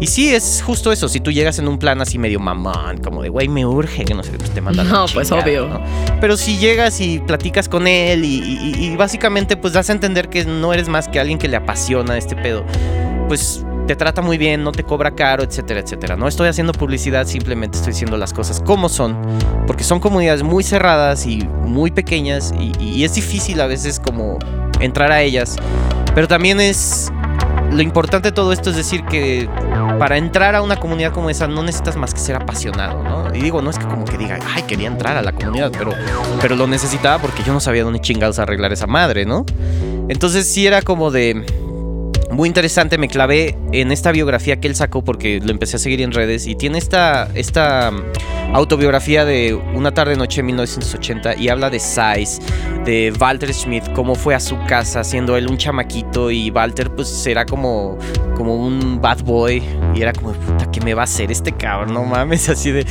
[0.00, 3.22] Y sí, es justo eso, si tú llegas en un plan así medio mamón, como
[3.22, 5.44] de, güey, me urge, que no sé, pues te manda a la No, pues, chingada,
[5.46, 5.68] obvio.
[5.68, 5.80] ¿no?
[6.20, 10.28] Pero si llegas y platicas con él y- y- y básicamente pues das a entender
[10.28, 12.64] que no eres más que alguien que le apasiona este pedo,
[13.28, 16.14] pues te trata muy bien, no te cobra caro, etcétera, etcétera.
[16.14, 19.16] No estoy haciendo publicidad, simplemente estoy diciendo las cosas como son,
[19.66, 24.38] porque son comunidades muy cerradas y muy pequeñas y, es difícil a veces como
[24.80, 25.56] entrar a ellas,
[26.14, 27.10] pero también es...
[27.70, 29.46] Lo importante de todo esto es decir que
[29.98, 33.34] para entrar a una comunidad como esa no necesitas más que ser apasionado, ¿no?
[33.34, 35.92] Y digo, no es que como que diga, ay, quería entrar a la comunidad, pero,
[36.40, 39.44] pero lo necesitaba porque yo no sabía dónde chingados arreglar esa madre, ¿no?
[40.08, 41.44] Entonces sí era como de...
[42.30, 46.00] Muy interesante, me clavé en esta biografía que él sacó porque lo empecé a seguir
[46.02, 51.48] en redes y tiene esta, esta mm, autobiografía de Una tarde noche en 1980 y
[51.48, 52.40] habla de Size,
[52.84, 57.26] de Walter Schmidt, cómo fue a su casa siendo él un chamaquito y Walter pues
[57.26, 57.98] era como,
[58.36, 59.62] como un bad boy
[59.94, 61.92] y era como, puta, ¿qué me va a hacer este cabrón?
[61.94, 62.86] No mames, así de...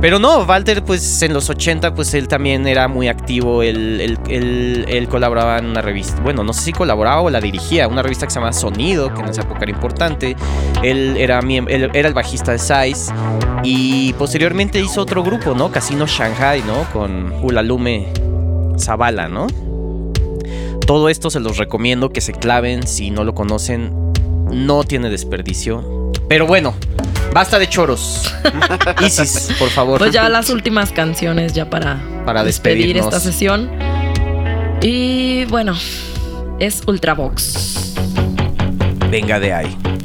[0.00, 4.18] Pero no, Walter pues en los 80 pues él también era muy activo, él, él,
[4.28, 8.02] él- él colaboraba en una revista, bueno, no sé si colaboraba o la dirigía, una
[8.02, 10.36] revista que se llama Sonido, que en esa época era importante,
[10.84, 13.12] él era, él era el bajista de Size
[13.64, 15.72] y posteriormente hizo otro grupo, ¿no?
[15.72, 16.84] Casino Shanghai, ¿no?
[16.92, 18.12] Con Ulalume
[18.78, 19.48] Zavala, ¿no?
[20.86, 23.92] Todo esto se los recomiendo que se claven si no lo conocen,
[24.52, 26.12] no tiene desperdicio.
[26.28, 26.76] Pero bueno,
[27.34, 28.32] basta de choros.
[29.04, 29.98] Isis, por favor.
[29.98, 33.68] Pues ya las últimas canciones ya para, Para despedir esta sesión.
[34.80, 35.74] Y bueno,
[36.60, 37.87] es Ultravox.
[39.10, 39.97] Venga de ahí.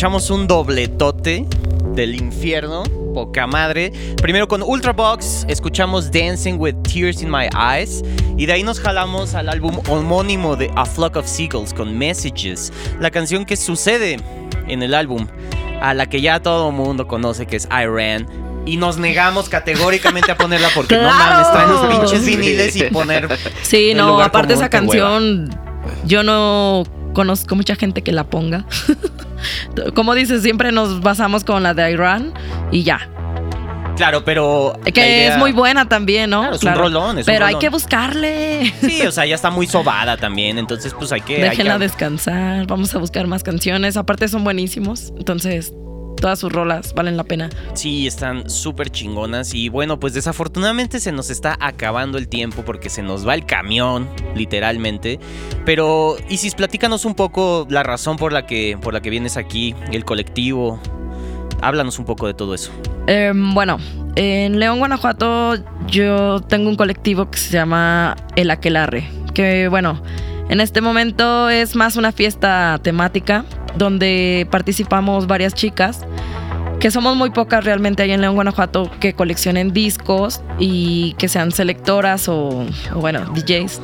[0.00, 1.44] Echamos un dobletote
[1.94, 3.92] del infierno, poca madre.
[4.16, 8.02] Primero con Ultrabox escuchamos Dancing with Tears in My Eyes
[8.38, 12.72] y de ahí nos jalamos al álbum homónimo de A Flock of Seagulls con Messages,
[12.98, 14.16] la canción que sucede
[14.68, 15.26] en el álbum,
[15.82, 18.26] a la que ya todo el mundo conoce que es Iran.
[18.64, 21.18] Y nos negamos categóricamente a ponerla porque no ¡Claro!
[21.18, 23.28] mames, traen los pinches viniles y poner.
[23.60, 25.10] Sí, no, aparte común, esa qué hueva.
[25.10, 25.50] canción,
[26.06, 28.64] yo no conozco mucha gente que la ponga.
[29.94, 32.32] Como dices, siempre nos basamos con la de Iran
[32.70, 33.08] y ya.
[33.96, 34.72] Claro, pero.
[34.94, 36.40] Que idea- es muy buena también, ¿no?
[36.40, 37.60] Claro, es un rolón, es un Pero hay rolón.
[37.60, 38.72] que buscarle.
[38.80, 40.56] Sí, o sea, ya está muy sobada también.
[40.58, 41.36] Entonces, pues hay que.
[41.36, 42.66] hay Déjenla que- descansar.
[42.66, 43.98] Vamos a buscar más canciones.
[43.98, 45.12] Aparte son buenísimos.
[45.18, 45.74] Entonces,
[46.20, 47.50] todas sus rolas valen la pena.
[47.74, 49.54] Sí, están súper chingonas.
[49.54, 53.46] Y bueno, pues desafortunadamente se nos está acabando el tiempo porque se nos va el
[53.46, 55.18] camión, literalmente.
[55.64, 59.74] Pero, Isis, platícanos un poco la razón por la que, por la que vienes aquí,
[59.92, 60.80] el colectivo.
[61.62, 62.70] Háblanos un poco de todo eso.
[63.06, 63.78] Em, bueno,
[64.16, 65.54] en León, Guanajuato,
[65.86, 69.08] yo tengo un colectivo que se llama El Aquelarre.
[69.34, 70.02] Que bueno,
[70.50, 73.44] en este momento es más una fiesta temática
[73.76, 76.04] donde participamos varias chicas.
[76.80, 81.52] Que somos muy pocas realmente ahí en León, Guanajuato, que coleccionen discos y que sean
[81.52, 83.80] selectoras o, o bueno, DJs.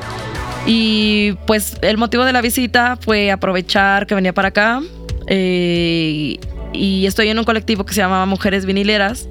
[0.65, 4.81] Y pues el motivo de la visita fue aprovechar que venía para acá.
[5.27, 6.37] eh,
[6.73, 9.27] y estoy en un colectivo que se llama Mujeres Vinileras,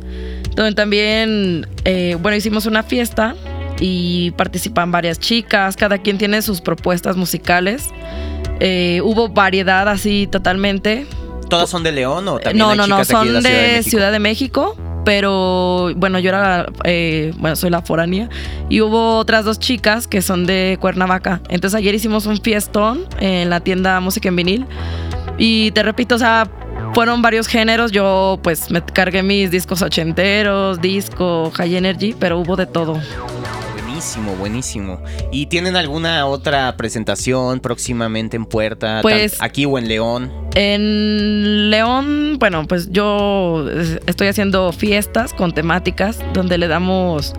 [0.54, 3.34] donde también, eh, bueno, hicimos una fiesta
[3.80, 7.90] y participan varias chicas, cada quien tiene sus propuestas musicales.
[8.60, 11.06] Eh, hubo variedad así totalmente.
[11.48, 13.82] ¿Todas son de León o también No, hay no, no, chicas son de?
[13.82, 14.76] Ciudad de México.
[15.04, 18.28] Pero bueno, yo era, eh, bueno, soy la foránea.
[18.68, 21.40] Y hubo otras dos chicas que son de Cuernavaca.
[21.48, 24.66] Entonces ayer hicimos un fiestón en la tienda Música en Vinil.
[25.38, 26.48] Y te repito, o sea,
[26.94, 27.92] fueron varios géneros.
[27.92, 33.00] Yo pues me cargué mis discos ochenteros, disco, high energy, pero hubo de todo.
[33.72, 35.00] Buenísimo, buenísimo.
[35.32, 39.00] ¿Y tienen alguna otra presentación próximamente en puerta?
[39.02, 40.32] Pues- aquí o en León.
[40.54, 43.66] En León, bueno, pues yo
[44.06, 47.34] estoy haciendo fiestas con temáticas donde le damos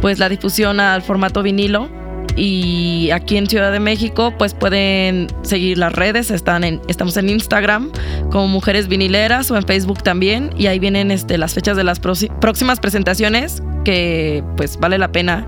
[0.00, 1.88] pues la difusión al formato vinilo
[2.36, 7.30] y aquí en Ciudad de México pues pueden seguir las redes, están en, estamos en
[7.30, 7.90] Instagram
[8.30, 11.98] como Mujeres Vinileras o en Facebook también y ahí vienen este, las fechas de las
[11.98, 15.46] próximas presentaciones que pues vale la pena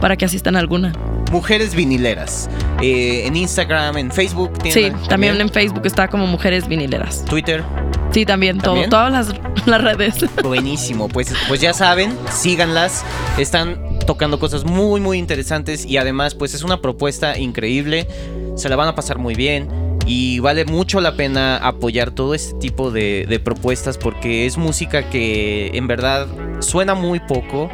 [0.00, 0.92] para que asistan a alguna.
[1.30, 2.50] Mujeres vinileras.
[2.82, 4.52] Eh, en Instagram, en Facebook.
[4.70, 7.24] Sí, también en Facebook está como Mujeres Vinileras.
[7.24, 7.64] Twitter.
[8.12, 9.34] Sí, también, todo, todas las,
[9.66, 10.14] las redes.
[10.42, 11.08] Buenísimo.
[11.08, 13.04] Pues, pues ya saben, síganlas.
[13.38, 15.84] Están tocando cosas muy, muy interesantes.
[15.86, 18.06] Y además, pues es una propuesta increíble.
[18.56, 19.68] Se la van a pasar muy bien.
[20.06, 25.08] Y vale mucho la pena apoyar todo este tipo de, de propuestas porque es música
[25.08, 26.26] que en verdad
[26.60, 27.70] suena muy poco,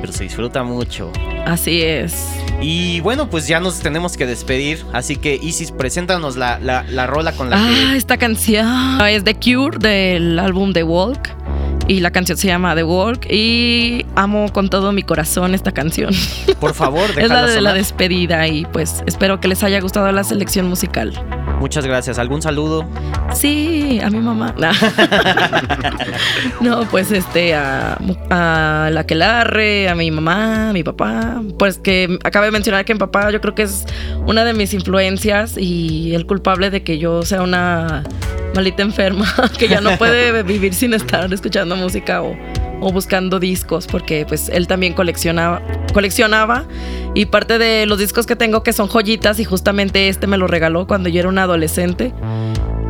[0.00, 1.12] pero se disfruta mucho.
[1.44, 2.26] Así es.
[2.62, 4.82] Y bueno, pues ya nos tenemos que despedir.
[4.94, 7.96] Así que Isis, preséntanos la, la, la rola con la Ah, que.
[7.98, 8.66] esta canción
[9.06, 11.28] es The Cure del álbum The Walk.
[11.86, 13.26] Y la canción se llama The Walk.
[13.30, 16.14] Y amo con todo mi corazón esta canción.
[16.60, 18.46] Por favor, es la de la despedida.
[18.48, 21.12] Y pues espero que les haya gustado la selección musical.
[21.60, 22.18] Muchas gracias.
[22.18, 22.84] ¿Algún saludo?
[23.32, 24.54] Sí, a mi mamá.
[26.60, 27.98] No, pues este, a,
[28.30, 31.42] a la Quelarre, a mi mamá, a mi papá.
[31.58, 33.84] Pues que acabo de mencionar que mi papá yo creo que es
[34.26, 38.04] una de mis influencias y el culpable de que yo sea una
[38.54, 39.26] maldita enferma,
[39.58, 42.36] que ya no puede vivir sin estar escuchando música o,
[42.84, 45.62] o buscando discos, porque pues él también coleccionaba,
[45.94, 46.66] coleccionaba
[47.14, 50.46] y parte de los discos que tengo que son joyitas y justamente este me lo
[50.46, 52.12] regaló cuando yo era una adolescente.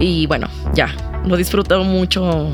[0.01, 0.93] Y bueno, ya,
[1.25, 2.51] lo disfruto mucho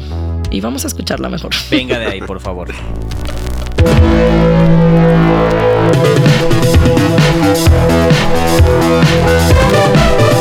[0.50, 1.52] y vamos a escucharla mejor.
[1.70, 2.68] Venga de ahí, por favor.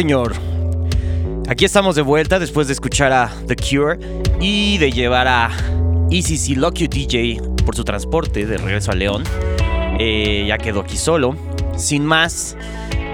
[0.00, 0.32] señor.
[1.46, 3.98] Aquí estamos de vuelta después de escuchar a The Cure
[4.40, 5.50] y de llevar a
[6.10, 9.24] ECC Lock You DJ por su transporte de regreso a León.
[9.98, 11.36] Eh, ya quedó aquí solo.
[11.76, 12.56] Sin más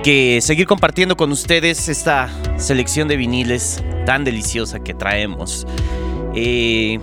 [0.04, 5.66] que seguir compartiendo con ustedes esta selección de viniles tan deliciosa que traemos.
[6.36, 7.00] Eh,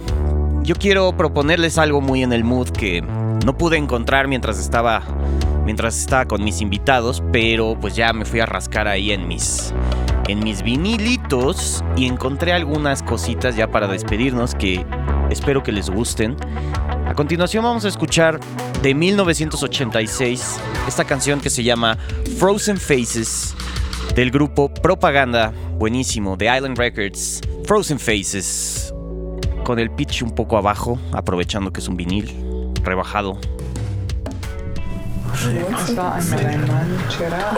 [0.61, 5.03] yo quiero proponerles algo muy en el mood que no pude encontrar mientras estaba
[5.65, 9.73] mientras estaba con mis invitados, pero pues ya me fui a rascar ahí en mis
[10.27, 14.85] en mis vinilitos y encontré algunas cositas ya para despedirnos que
[15.29, 16.37] espero que les gusten.
[17.05, 18.39] A continuación vamos a escuchar
[18.81, 21.97] de 1986 esta canción que se llama
[22.37, 23.53] Frozen Faces
[24.15, 28.93] del grupo Propaganda, buenísimo, de Island Records, Frozen Faces,
[29.63, 32.31] con el pitch un poco abajo, aprovechando que es un vinil
[32.83, 33.39] rebajado.
[35.45, 37.57] Es war einmal ein Mann, Gerard.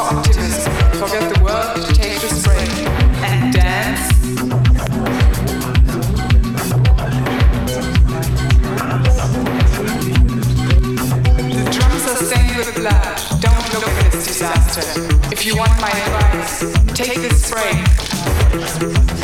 [0.00, 2.70] Forget the world, take this break.
[3.22, 4.08] And dance.
[11.54, 13.16] The drums are.
[13.40, 14.82] Don't look at this disaster.
[15.30, 16.60] If you want my advice,
[16.94, 19.19] take this break.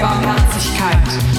[0.00, 1.35] Barmherzigkeit.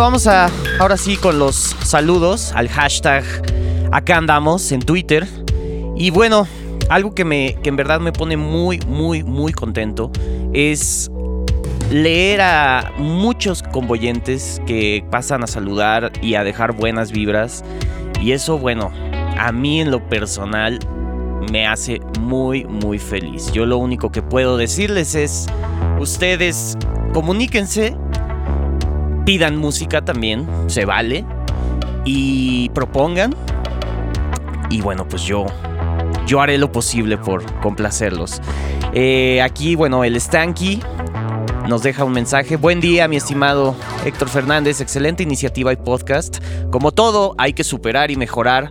[0.00, 3.24] Vamos a ahora sí con los saludos al hashtag
[3.92, 5.26] acá andamos en Twitter.
[5.96, 6.46] Y bueno,
[6.88, 10.10] algo que, me, que en verdad me pone muy, muy, muy contento
[10.52, 11.10] es
[11.90, 17.64] leer a muchos convoyentes que pasan a saludar y a dejar buenas vibras.
[18.20, 18.92] Y eso, bueno,
[19.38, 20.78] a mí en lo personal
[21.50, 23.52] me hace muy, muy feliz.
[23.52, 25.46] Yo lo único que puedo decirles es,
[25.98, 26.76] ustedes
[27.12, 27.96] comuníquense,
[29.26, 31.26] pidan música también, se vale,
[32.04, 33.34] y propongan.
[34.70, 35.46] Y bueno, pues yo,
[36.26, 38.40] yo haré lo posible por complacerlos.
[38.94, 40.80] Eh, aquí, bueno, el Stanky
[41.68, 42.56] nos deja un mensaje.
[42.56, 43.74] Buen día, mi estimado
[44.04, 44.80] Héctor Fernández.
[44.80, 46.38] Excelente iniciativa y podcast.
[46.70, 48.70] Como todo, hay que superar y mejorar.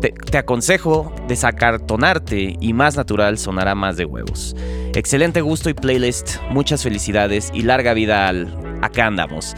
[0.00, 4.54] Te, te aconsejo desacartonarte y más natural sonará más de huevos.
[4.94, 6.36] Excelente gusto y playlist.
[6.50, 9.54] Muchas felicidades y larga vida al acá andamos.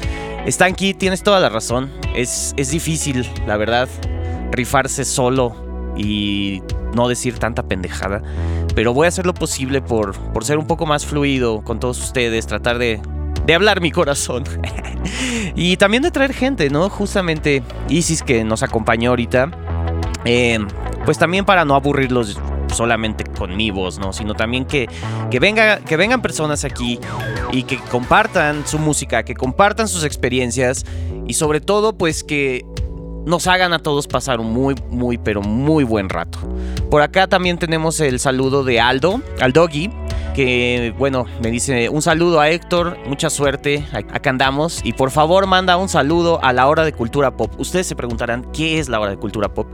[0.49, 1.91] Stanky, tienes toda la razón.
[2.15, 3.89] Es, es difícil, la verdad,
[4.51, 5.55] rifarse solo
[5.97, 6.63] y
[6.95, 8.23] no decir tanta pendejada.
[8.75, 11.99] Pero voy a hacer lo posible por, por ser un poco más fluido con todos
[12.01, 13.01] ustedes, tratar de,
[13.47, 14.45] de hablar mi corazón.
[15.55, 16.89] y también de traer gente, ¿no?
[16.89, 19.51] Justamente Isis que nos acompañó ahorita.
[20.25, 20.59] eh,
[21.05, 22.39] pues también para no aburrirlos
[22.73, 24.13] solamente con mi voz, ¿no?
[24.13, 24.89] Sino también que,
[25.31, 26.99] que, venga, que vengan personas aquí
[27.53, 30.85] y que compartan su música, que compartan sus experiencias
[31.27, 32.65] y sobre todo pues que
[33.27, 36.39] nos hagan a todos pasar un muy, muy, pero muy buen rato.
[36.91, 39.91] Por acá también tenemos el saludo de Aldo, Aldogui,
[40.39, 44.81] que bueno, me dice un saludo a Héctor, mucha suerte, acá andamos.
[44.85, 47.53] Y por favor manda un saludo a la hora de cultura pop.
[47.59, 49.67] Ustedes se preguntarán, ¿qué es la hora de cultura pop?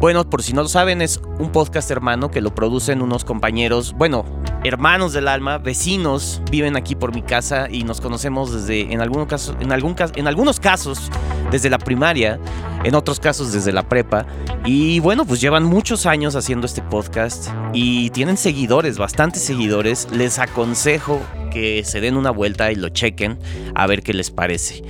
[0.00, 3.92] Bueno, por si no lo saben, es un podcast hermano que lo producen unos compañeros,
[3.98, 4.24] bueno,
[4.64, 9.26] hermanos del alma, vecinos, viven aquí por mi casa y nos conocemos desde, en, algunos
[9.26, 11.10] casos, en, en algunos casos,
[11.50, 12.38] desde la primaria,
[12.84, 14.24] en otros casos desde la prepa.
[14.64, 19.97] Y bueno, pues llevan muchos años haciendo este podcast y tienen seguidores, bastantes seguidores.
[20.12, 21.20] Les aconsejo
[21.50, 23.38] que se den una vuelta y lo chequen
[23.74, 24.82] a ver qué les parece.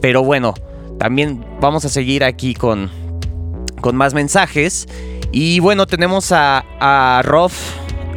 [0.00, 0.54] Pero bueno,
[0.98, 2.90] también vamos a seguir aquí con,
[3.80, 4.88] con más mensajes.
[5.32, 7.18] Y bueno, tenemos a, a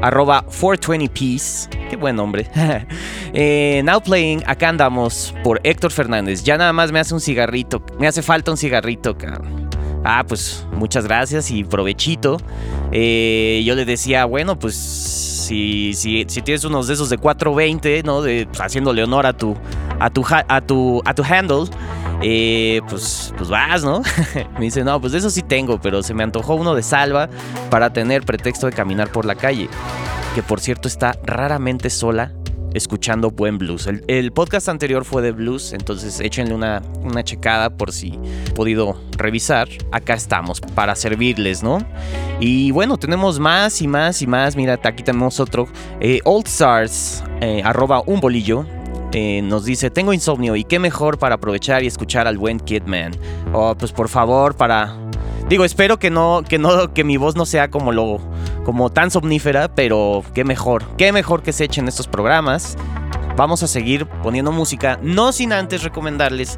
[0.01, 1.69] arroba 420peace.
[1.89, 2.49] Qué buen nombre.
[3.31, 6.43] Eh, now playing, acá andamos por Héctor Fernández.
[6.43, 7.83] Ya nada más me hace un cigarrito.
[7.99, 9.15] Me hace falta un cigarrito.
[10.03, 12.37] Ah, pues muchas gracias y provechito.
[12.91, 18.21] Eh, yo le decía, bueno, pues si, si, tienes unos de esos de 420, ¿no?
[18.21, 19.55] De, pues, haciéndole honor a tu,
[19.99, 21.65] a tu, a tu, a tu handle.
[22.21, 24.03] eh, pues, pues vas, ¿no?
[24.59, 27.29] me dice, no, pues de eso sí tengo, pero se me antojó uno de salva
[27.71, 29.69] para tener pretexto de caminar por la calle.
[30.35, 32.31] Que por cierto está raramente sola
[32.73, 33.87] escuchando buen blues.
[34.07, 38.99] El, podcast anterior fue de blues, entonces échenle una, una checada por si he podido
[39.17, 39.67] revisar.
[39.91, 41.79] Acá estamos para servirles, ¿no?
[42.39, 44.55] Y bueno, tenemos más y más y más.
[44.55, 45.67] Mira, aquí tenemos otro.
[45.99, 48.65] Eh, Old Stars, eh, arroba un bolillo.
[49.11, 53.13] eh, nos dice, tengo insomnio y qué mejor para aprovechar y escuchar al buen Kidman.
[53.53, 55.08] Oh, pues por favor, para...
[55.49, 58.19] Digo, espero que no, que no, que mi voz no sea como lo,
[58.65, 62.77] como tan somnífera, pero qué mejor, qué mejor que se echen estos programas.
[63.35, 66.57] Vamos a seguir poniendo música, no sin antes recomendarles.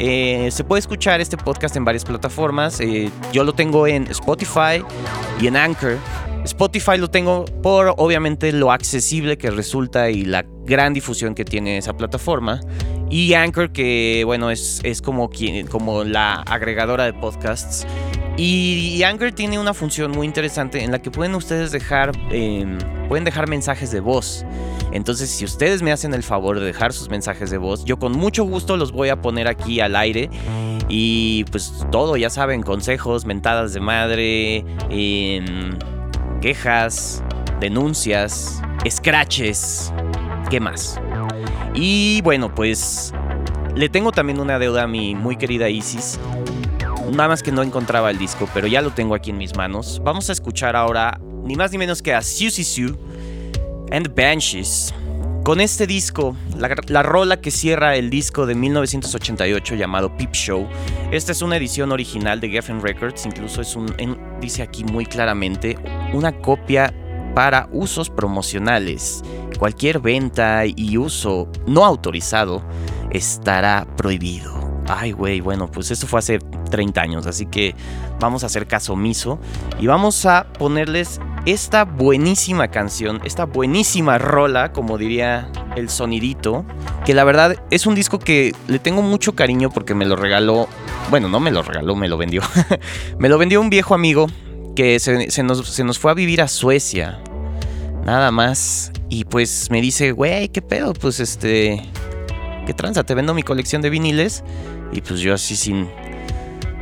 [0.00, 2.80] eh, se puede escuchar este podcast en varias plataformas.
[2.80, 4.82] eh, yo lo tengo en Spotify
[5.40, 5.98] y en Anchor.
[6.44, 11.78] Spotify lo tengo por obviamente lo accesible que resulta y la gran difusión que tiene
[11.78, 12.60] esa plataforma.
[13.10, 17.86] Y Anchor, que bueno, es, es como, quien, como la agregadora de podcasts.
[18.36, 22.64] Y, Anchor tiene una función muy interesante en la que pueden ustedes dejar, eh,
[23.08, 24.46] pueden dejar mensajes de voz.
[24.92, 28.12] Entonces, si ustedes me hacen el favor de dejar sus mensajes de voz, yo con
[28.12, 30.30] mucho gusto los voy a poner aquí al aire.
[30.88, 35.78] Y pues todo, ya saben, consejos, mentadas de madre, em,
[36.40, 37.22] quejas,
[37.60, 39.92] denuncias, scratches,
[40.50, 41.00] ¿qué más?
[41.74, 43.12] Y bueno, pues
[43.74, 46.18] le tengo también una deuda a mi muy querida Isis.
[47.10, 50.00] Nada más que no encontraba el disco, pero ya lo tengo aquí en mis manos.
[50.04, 52.94] Vamos a escuchar ahora ni más ni menos que a Susie Sue
[53.90, 54.94] and the Banshees.
[55.44, 60.68] Con este disco, la, la rola que cierra el disco de 1988 llamado Peep Show.
[61.10, 63.92] Esta es una edición original de Geffen Records, incluso es un,
[64.40, 65.76] dice aquí muy claramente,
[66.12, 66.94] una copia
[67.34, 69.22] para usos promocionales.
[69.58, 72.62] Cualquier venta y uso no autorizado
[73.10, 74.52] estará prohibido.
[74.88, 77.74] Ay, güey, bueno, pues esto fue hace 30 años, así que
[78.18, 79.38] vamos a hacer caso omiso
[79.78, 86.64] y vamos a ponerles esta buenísima canción, esta buenísima rola, como diría el sonidito,
[87.04, 90.68] que la verdad es un disco que le tengo mucho cariño porque me lo regaló,
[91.10, 92.42] bueno, no me lo regaló, me lo vendió.
[93.18, 94.26] me lo vendió un viejo amigo
[94.74, 97.18] que se, nos, se nos fue a vivir a Suecia,
[98.04, 98.92] nada más.
[99.08, 100.94] Y pues me dice, güey, ¿qué pedo?
[100.94, 101.82] Pues este,
[102.66, 103.04] ¿qué tranza?
[103.04, 104.42] Te vendo mi colección de viniles.
[104.92, 105.88] Y pues yo así sin,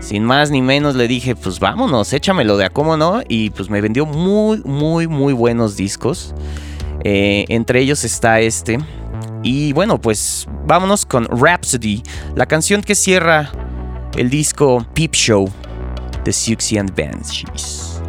[0.00, 3.22] sin más ni menos le dije, pues vámonos, échamelo de a cómo no.
[3.28, 6.34] Y pues me vendió muy, muy, muy buenos discos.
[7.04, 8.78] Eh, entre ellos está este.
[9.42, 12.02] Y bueno, pues vámonos con Rhapsody,
[12.36, 13.50] la canción que cierra
[14.16, 15.50] el disco Peep Show
[16.24, 18.00] de Siouxsie and Banshees.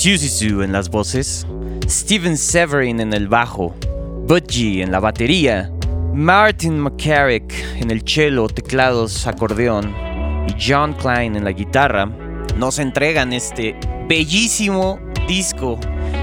[0.00, 1.44] Susie Sue en las voces,
[1.88, 3.74] Steven Severin en el bajo,
[4.28, 5.72] Budgie en la batería,
[6.14, 9.92] Martin McCarrick en el cello, teclados, acordeón
[10.46, 12.06] y John Klein en la guitarra,
[12.56, 13.74] nos entregan este
[14.08, 15.80] bellísimo disco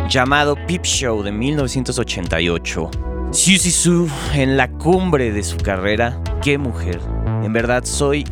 [0.07, 2.91] llamado Peep Show de 1988.
[3.31, 7.01] Susie Sue en la cumbre de su carrera, qué mujer.
[7.43, 8.23] En verdad soy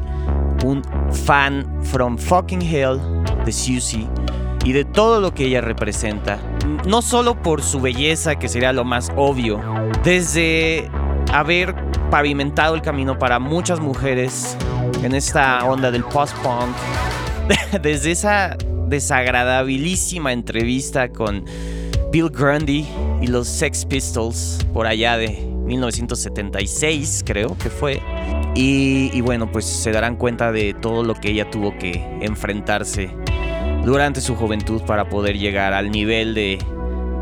[0.64, 2.98] un fan from fucking hell
[3.44, 4.08] de Susie
[4.64, 6.40] y de todo lo que ella representa.
[6.88, 9.62] No solo por su belleza, que sería lo más obvio,
[10.04, 10.90] desde
[11.32, 11.76] haber
[12.10, 14.58] pavimentado el camino para muchas mujeres
[15.04, 16.76] en esta onda del post-punk,
[17.82, 18.58] desde esa
[18.88, 21.46] desagradabilísima entrevista con
[22.12, 22.88] Bill Grundy
[23.22, 25.30] y los Sex Pistols por allá de
[25.66, 28.02] 1976, creo que fue.
[28.56, 33.10] Y, y bueno, pues se darán cuenta de todo lo que ella tuvo que enfrentarse
[33.84, 36.60] durante su juventud para poder llegar al nivel de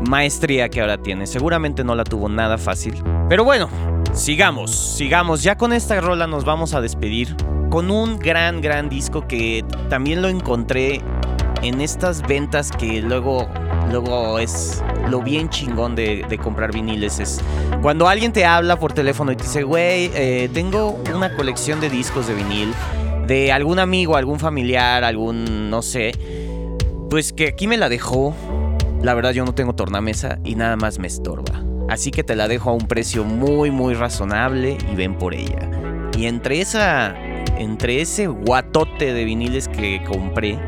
[0.08, 1.26] maestría que ahora tiene.
[1.26, 2.94] Seguramente no la tuvo nada fácil.
[3.28, 3.68] Pero bueno,
[4.12, 5.42] sigamos, sigamos.
[5.42, 7.36] Ya con esta rola nos vamos a despedir
[7.70, 11.00] con un gran, gran disco que también lo encontré
[11.62, 13.48] en estas ventas que luego,
[13.90, 17.20] luego es lo bien chingón de, comprar viniles.
[17.20, 17.40] Es
[17.80, 21.88] cuando alguien te habla por teléfono y te dice, güey, eh, tengo una colección de
[21.88, 22.74] discos de vinil
[23.26, 26.12] de algún amigo, algún familiar, algún, no sé,
[27.12, 28.34] pues que aquí me la dejó.
[29.02, 31.62] La verdad yo no tengo tornamesa y nada más me estorba.
[31.90, 35.70] Así que te la dejo a un precio muy muy razonable y ven por ella.
[36.16, 37.14] Y entre esa
[37.58, 40.58] entre ese guatote de viniles que compré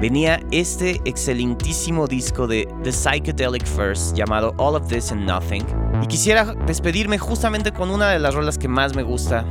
[0.00, 5.66] venía este excelentísimo disco de The Psychedelic First llamado All of This and Nothing.
[6.02, 9.44] Y quisiera despedirme justamente con una de las rolas que más me gusta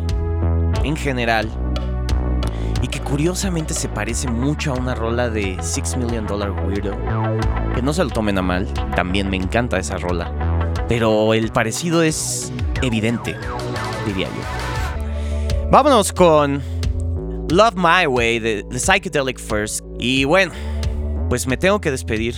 [0.83, 1.70] en general
[2.81, 6.97] y que curiosamente se parece mucho a una rola de Six Million Dollar Weirdo.
[7.75, 10.31] Que no se lo tomen a mal, también me encanta esa rola.
[10.87, 12.51] Pero el parecido es
[12.81, 13.35] evidente,
[14.05, 15.69] diría yo.
[15.71, 16.61] Vámonos con
[17.49, 19.85] Love My Way de The Psychedelic First.
[19.99, 20.51] Y bueno,
[21.29, 22.35] pues me tengo que despedir.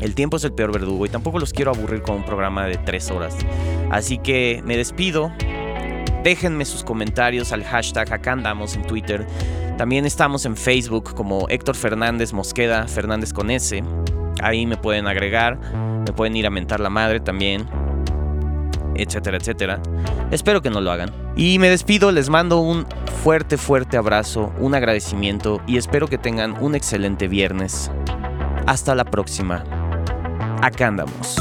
[0.00, 2.76] El tiempo es el peor verdugo y tampoco los quiero aburrir con un programa de
[2.76, 3.36] tres horas.
[3.90, 5.32] Así que me despido.
[6.28, 9.26] Déjenme sus comentarios al hashtag acá andamos en Twitter.
[9.78, 13.82] También estamos en Facebook como Héctor Fernández Mosqueda, Fernández con S.
[14.42, 15.58] Ahí me pueden agregar,
[16.06, 17.66] me pueden ir a mentar la madre también,
[18.94, 19.80] etcétera, etcétera.
[20.30, 21.10] Espero que no lo hagan.
[21.34, 22.86] Y me despido, les mando un
[23.24, 27.90] fuerte, fuerte abrazo, un agradecimiento y espero que tengan un excelente viernes.
[28.66, 29.64] Hasta la próxima.
[30.60, 31.38] Acá andamos.